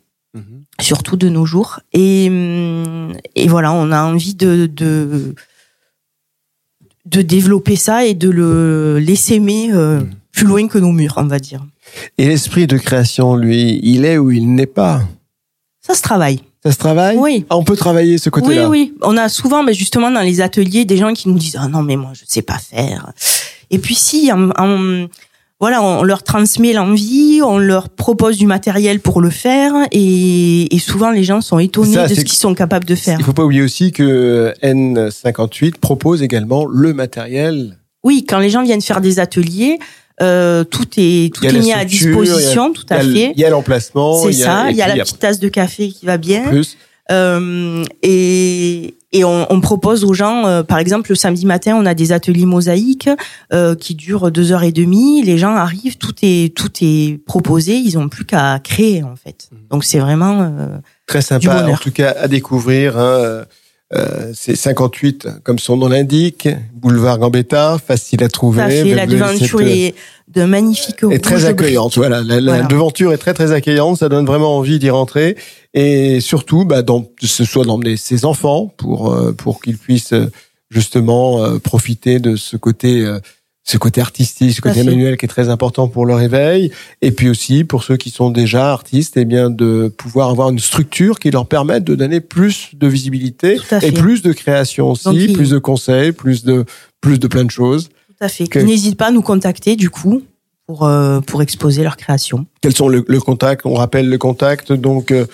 surtout 0.81 1.15
de 1.15 1.29
nos 1.29 1.45
jours. 1.45 1.79
Et, 1.93 2.27
hum, 2.29 3.13
et 3.35 3.47
voilà, 3.47 3.71
on 3.71 3.91
a 3.93 4.03
envie 4.03 4.35
de, 4.35 4.65
de, 4.65 5.33
de 7.05 7.21
développer 7.21 7.77
ça 7.77 8.05
et 8.05 8.13
de 8.13 8.29
le 8.29 8.99
laisser 8.99 9.35
aimer 9.35 9.69
euh, 9.71 10.01
Mhm. 10.01 10.09
plus 10.33 10.45
loin 10.47 10.67
que 10.67 10.77
nos 10.77 10.91
murs, 10.91 11.13
on 11.17 11.27
va 11.27 11.39
dire. 11.39 11.65
Et 12.17 12.27
l'esprit 12.27 12.67
de 12.67 12.77
création, 12.77 13.37
lui, 13.37 13.79
il 13.83 14.03
est 14.03 14.17
ou 14.17 14.31
il 14.31 14.53
n'est 14.53 14.65
pas? 14.65 15.01
Ça 15.79 15.93
se 15.95 16.01
travaille. 16.01 16.41
Ça 16.65 16.71
se 16.71 16.77
travaille 16.77 17.15
Oui. 17.17 17.45
Ah, 17.49 17.57
On 17.57 17.63
peut 17.63 17.75
travailler 17.75 18.17
ce 18.17 18.29
Oui, 18.29 18.31
côté-là 18.41 18.69
oui. 18.69 18.93
On 19.03 19.17
a 19.17 19.29
souvent, 19.29 19.61
mais 19.63 19.73
justement, 19.73 20.09
dans 20.09 20.21
les 20.21 20.41
ateliers, 20.41 20.83
des 20.85 20.97
gens 20.97 21.13
qui 21.13 21.29
nous 21.29 21.37
disent 21.37 21.57
Ah 21.59 21.67
non, 21.67 21.83
mais 21.83 21.95
moi, 21.95 22.11
je 22.13 22.23
sais 22.27 22.41
pas 22.41 22.57
faire. 22.57 23.11
Et 23.69 23.77
puis, 23.77 23.93
si, 23.95 24.31
en- 24.31 24.49
en- 24.57 25.05
voilà, 25.59 25.81
on 25.83 26.03
leur 26.03 26.23
transmet 26.23 26.73
l'envie, 26.73 27.39
on 27.43 27.57
leur 27.59 27.89
propose 27.89 28.37
du 28.37 28.45
matériel 28.45 28.99
pour 28.99 29.21
le 29.21 29.29
faire, 29.29 29.73
et, 29.91 30.75
et 30.75 30.79
souvent, 30.79 31.11
les 31.11 31.23
gens 31.23 31.39
sont 31.41 31.59
étonnés 31.59 31.93
Ça, 31.93 32.07
de 32.07 32.13
ce 32.15 32.21
qu'ils 32.21 32.37
sont 32.37 32.53
capables 32.55 32.85
de 32.85 32.95
faire. 32.95 33.17
Il 33.19 33.25
faut 33.25 33.31
pas 33.33 33.43
oublier 33.45 33.61
aussi 33.61 33.91
que 33.91 34.53
N58 34.63 35.77
propose 35.79 36.23
également 36.23 36.65
le 36.65 36.93
matériel. 36.93 37.77
Oui, 38.03 38.25
quand 38.27 38.39
les 38.39 38.49
gens 38.49 38.63
viennent 38.63 38.81
faire 38.81 39.01
des 39.01 39.19
ateliers, 39.19 39.79
euh, 40.21 40.63
tout 40.63 40.87
est 40.97 41.33
tout 41.33 41.45
est 41.45 41.51
mis 41.59 41.73
à 41.73 41.83
disposition, 41.85 42.71
tout 42.73 42.85
à 42.89 42.99
fait. 42.99 43.33
Il 43.35 43.39
y 43.39 43.45
a 43.45 43.49
l'emplacement. 43.49 44.17
C'est 44.23 44.29
il 44.31 44.37
y 44.39 44.43
a- 44.43 44.45
ça. 44.45 44.71
Il 44.71 44.77
y 44.77 44.81
a 44.81 44.87
la 44.87 45.03
petite 45.03 45.19
tasse 45.19 45.39
de 45.39 45.49
café 45.49 45.89
qui 45.89 46.05
va 46.05 46.17
bien. 46.17 46.43
plus. 46.47 46.77
Euh, 47.11 47.83
et 48.01 48.95
et 49.11 49.23
on, 49.23 49.45
on 49.49 49.61
propose 49.61 50.03
aux 50.03 50.13
gens, 50.13 50.45
euh, 50.45 50.63
par 50.63 50.77
exemple, 50.79 51.09
le 51.11 51.15
samedi 51.15 51.45
matin, 51.45 51.77
on 51.79 51.85
a 51.85 51.93
des 51.93 52.11
ateliers 52.11 52.45
mosaïques 52.45 53.09
euh, 53.53 53.73
qui 53.75 53.95
durent 53.95 54.29
deux 54.31 54.51
heures 54.51 54.63
et 54.63 54.71
demie. 54.73 55.21
Les 55.23 55.37
gens 55.37 55.55
arrivent, 55.55 55.97
tout 55.97 56.15
est 56.23 56.53
tout 56.55 56.71
est 56.81 57.23
proposé. 57.25 57.75
Ils 57.75 57.97
ont 57.97 58.09
plus 58.09 58.25
qu'à 58.25 58.59
créer 58.59 59.03
en 59.03 59.15
fait. 59.15 59.49
Donc 59.69 59.83
c'est 59.85 59.99
vraiment 59.99 60.41
euh, 60.41 60.77
Très 61.07 61.19
Du 61.19 61.25
sympa, 61.25 61.67
en 61.71 61.77
tout 61.77 61.91
cas, 61.91 62.15
à 62.19 62.27
découvrir. 62.27 62.97
Hein. 62.97 63.43
Euh, 63.93 64.31
c'est 64.33 64.55
58, 64.55 65.27
comme 65.43 65.59
son 65.59 65.77
nom 65.77 65.87
l'indique, 65.87 66.49
boulevard 66.73 67.19
Gambetta, 67.19 67.77
facile 67.77 68.23
à 68.23 68.29
trouver. 68.29 68.61
tout 68.61 68.67
à 68.67 68.69
fait. 68.69 68.95
La 68.95 69.05
Vous 69.05 69.13
avez 69.13 69.13
devanture 69.13 69.59
cette, 69.59 69.67
euh, 69.67 69.71
est 69.71 69.95
de 70.27 70.43
magnifiques 70.43 71.01
rouges 71.01 71.21
très 71.21 71.45
accueillante. 71.45 71.95
Voilà, 71.95 72.23
la, 72.23 72.63
devanture 72.63 73.13
est 73.13 73.17
très 73.17 73.35
très 73.35 73.51
accueillante. 73.51 73.99
Ça 73.99 74.09
donne 74.09 74.25
vraiment 74.25 74.57
envie 74.57 74.79
d'y 74.79 74.89
rentrer 74.89 75.37
et 75.75 76.19
surtout, 76.19 76.65
bah, 76.65 76.81
dans, 76.81 77.05
ce 77.21 77.45
soit 77.45 77.63
d'emmener 77.63 77.95
ses 77.95 78.25
enfants 78.25 78.73
pour 78.75 79.13
euh, 79.13 79.33
pour 79.33 79.61
qu'ils 79.61 79.77
puissent 79.77 80.13
euh, 80.13 80.31
justement 80.71 81.59
profiter 81.59 82.19
de 82.19 82.35
ce 82.35 82.57
côté. 82.57 83.07
Ce 83.67 83.77
côté 83.77 83.99
artistique, 83.99 84.53
ce 84.53 84.61
côté 84.61 84.83
manuel 84.83 85.17
qui 85.17 85.25
est 85.25 85.27
très 85.27 85.49
important 85.49 85.87
pour 85.87 86.05
leur 86.05 86.21
éveil, 86.21 86.71
et 87.01 87.11
puis 87.11 87.29
aussi 87.29 87.63
pour 87.63 87.83
ceux 87.83 87.97
qui 87.97 88.11
sont 88.11 88.29
déjà 88.29 88.71
artistes, 88.71 89.17
eh 89.17 89.25
bien 89.25 89.49
de 89.49 89.87
pouvoir 89.97 90.29
avoir 90.29 90.49
une 90.51 90.59
structure 90.59 91.19
qui 91.19 91.31
leur 91.31 91.47
permette 91.47 91.83
de 91.83 91.95
donner 91.95 92.21
plus 92.21 92.69
de 92.75 92.87
visibilité 92.87 93.57
et 93.81 93.91
plus 93.91 94.21
de 94.21 94.33
création 94.33 94.91
aussi, 94.91 95.03
Donc, 95.05 95.15
il- 95.15 95.33
plus 95.33 95.49
de 95.49 95.57
conseils, 95.57 96.11
plus 96.11 96.43
de 96.45 96.63
plus 97.01 97.19
de 97.19 97.27
plein 97.27 97.43
de 97.43 97.51
choses. 97.51 97.89
Tout 98.07 98.15
à 98.23 98.29
fait. 98.29 98.47
Que- 98.47 98.59
Ils 98.59 98.65
n'hésitent 98.65 98.97
pas 98.97 99.07
à 99.07 99.11
nous 99.11 99.23
contacter 99.23 99.75
du 99.75 99.89
coup 99.89 100.21
pour 100.67 100.85
euh, 100.85 101.19
pour 101.21 101.41
exposer 101.41 101.81
leur 101.83 101.97
création. 101.97 102.45
Quels 102.61 102.75
sont 102.75 102.87
le, 102.87 103.03
le 103.07 103.19
contact? 103.19 103.65
On 103.65 103.73
rappelle 103.73 104.09
le 104.09 104.17
contact. 104.19 104.71
Donc, 104.73 105.11
euh, 105.11 105.25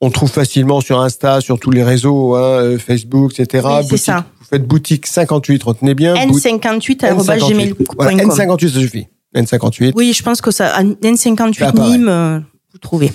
on 0.00 0.10
trouve 0.10 0.30
facilement 0.30 0.80
sur 0.80 1.00
Insta, 1.00 1.40
sur 1.40 1.58
tous 1.58 1.70
les 1.70 1.82
réseaux, 1.82 2.34
hein, 2.36 2.40
euh, 2.62 2.78
Facebook, 2.78 3.38
etc. 3.38 3.66
Oui, 3.68 3.82
Boutique- 3.82 3.98
ça. 3.98 4.24
Vous 4.38 4.46
faites 4.46 4.66
boutique 4.66 5.06
58, 5.06 5.62
retenez 5.62 5.94
bien. 5.94 6.14
bout- 6.26 6.38
N58 6.38 7.00
N58. 7.04 7.14
Voilà, 7.14 7.40
gmail.com. 7.40 8.06
N58, 8.30 8.68
ça 8.72 8.78
suffit. 8.80 9.06
N58. 9.34 9.92
Oui, 9.94 10.12
je 10.14 10.22
pense 10.22 10.40
que 10.40 10.50
ça 10.50 10.74
Ça 10.76 10.82
N58 10.82 11.62
apparaît. 11.64 11.90
Nîmes 11.90 12.08
euh, 12.08 12.38
vous 12.72 12.78
trouvez. 12.78 13.12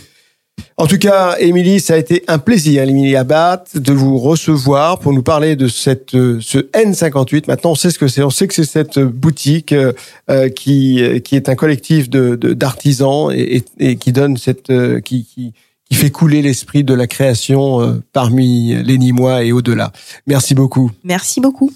En 0.78 0.86
tout 0.86 1.00
cas, 1.00 1.36
Émilie, 1.40 1.80
ça 1.80 1.96
a 1.96 1.98
été 1.98 2.24
un 2.28 2.38
plaisir, 2.38 2.84
Émilie 2.84 3.16
Abad, 3.16 3.64
de 3.74 3.92
vous 3.94 4.20
recevoir 4.20 5.00
pour 5.00 5.12
nous 5.12 5.24
parler 5.24 5.56
de 5.56 5.68
cette 5.68 6.14
euh, 6.14 6.38
ce 6.42 6.60
N58. 6.60 7.46
Maintenant, 7.48 7.72
on 7.72 7.76
sait 7.76 7.90
ce 7.90 7.98
que 7.98 8.08
c'est. 8.08 8.22
On 8.22 8.30
sait 8.30 8.48
que 8.48 8.54
c'est 8.54 8.64
cette 8.64 9.00
boutique 9.00 9.72
euh, 9.72 9.94
euh, 10.30 10.50
qui 10.50 11.02
qui 11.24 11.36
est 11.36 11.50
un 11.50 11.56
collectif 11.56 12.08
de 12.10 12.36
de- 12.36 12.54
d'artisans 12.54 13.32
et, 13.34 13.58
et, 13.58 13.64
et 13.80 13.96
qui 13.96 14.12
donne 14.12 14.38
cette 14.38 14.70
euh, 14.70 15.00
qui 15.00 15.26
qui 15.26 15.54
qui 15.94 16.00
fait 16.00 16.10
couler 16.10 16.42
l'esprit 16.42 16.84
de 16.84 16.96
la 16.96 17.06
création 17.06 17.80
euh, 17.80 18.02
parmi 18.14 18.74
les 18.84 18.98
Nîmois 18.98 19.44
et 19.44 19.52
au-delà. 19.52 19.92
Merci 20.26 20.56
beaucoup. 20.56 20.90
Merci 21.04 21.40
beaucoup. 21.40 21.72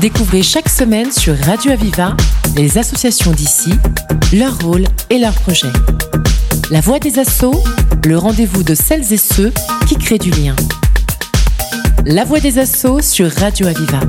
Découvrez 0.00 0.42
chaque 0.42 0.68
semaine 0.68 1.12
sur 1.12 1.38
Radio 1.38 1.70
Aviva 1.70 2.16
les 2.56 2.76
associations 2.76 3.30
d'ici, 3.30 3.70
leur 4.32 4.58
rôle 4.58 4.82
et 5.10 5.18
leurs 5.18 5.34
projets. 5.34 5.72
La 6.72 6.80
voix 6.80 6.98
des 6.98 7.20
assauts, 7.20 7.62
le 8.04 8.18
rendez-vous 8.18 8.64
de 8.64 8.74
celles 8.74 9.12
et 9.12 9.16
ceux 9.16 9.52
qui 9.86 9.94
créent 9.94 10.18
du 10.18 10.30
lien. 10.30 10.56
La 12.04 12.24
voix 12.24 12.40
des 12.40 12.58
assauts 12.58 13.00
sur 13.00 13.30
Radio 13.30 13.68
Aviva. 13.68 14.00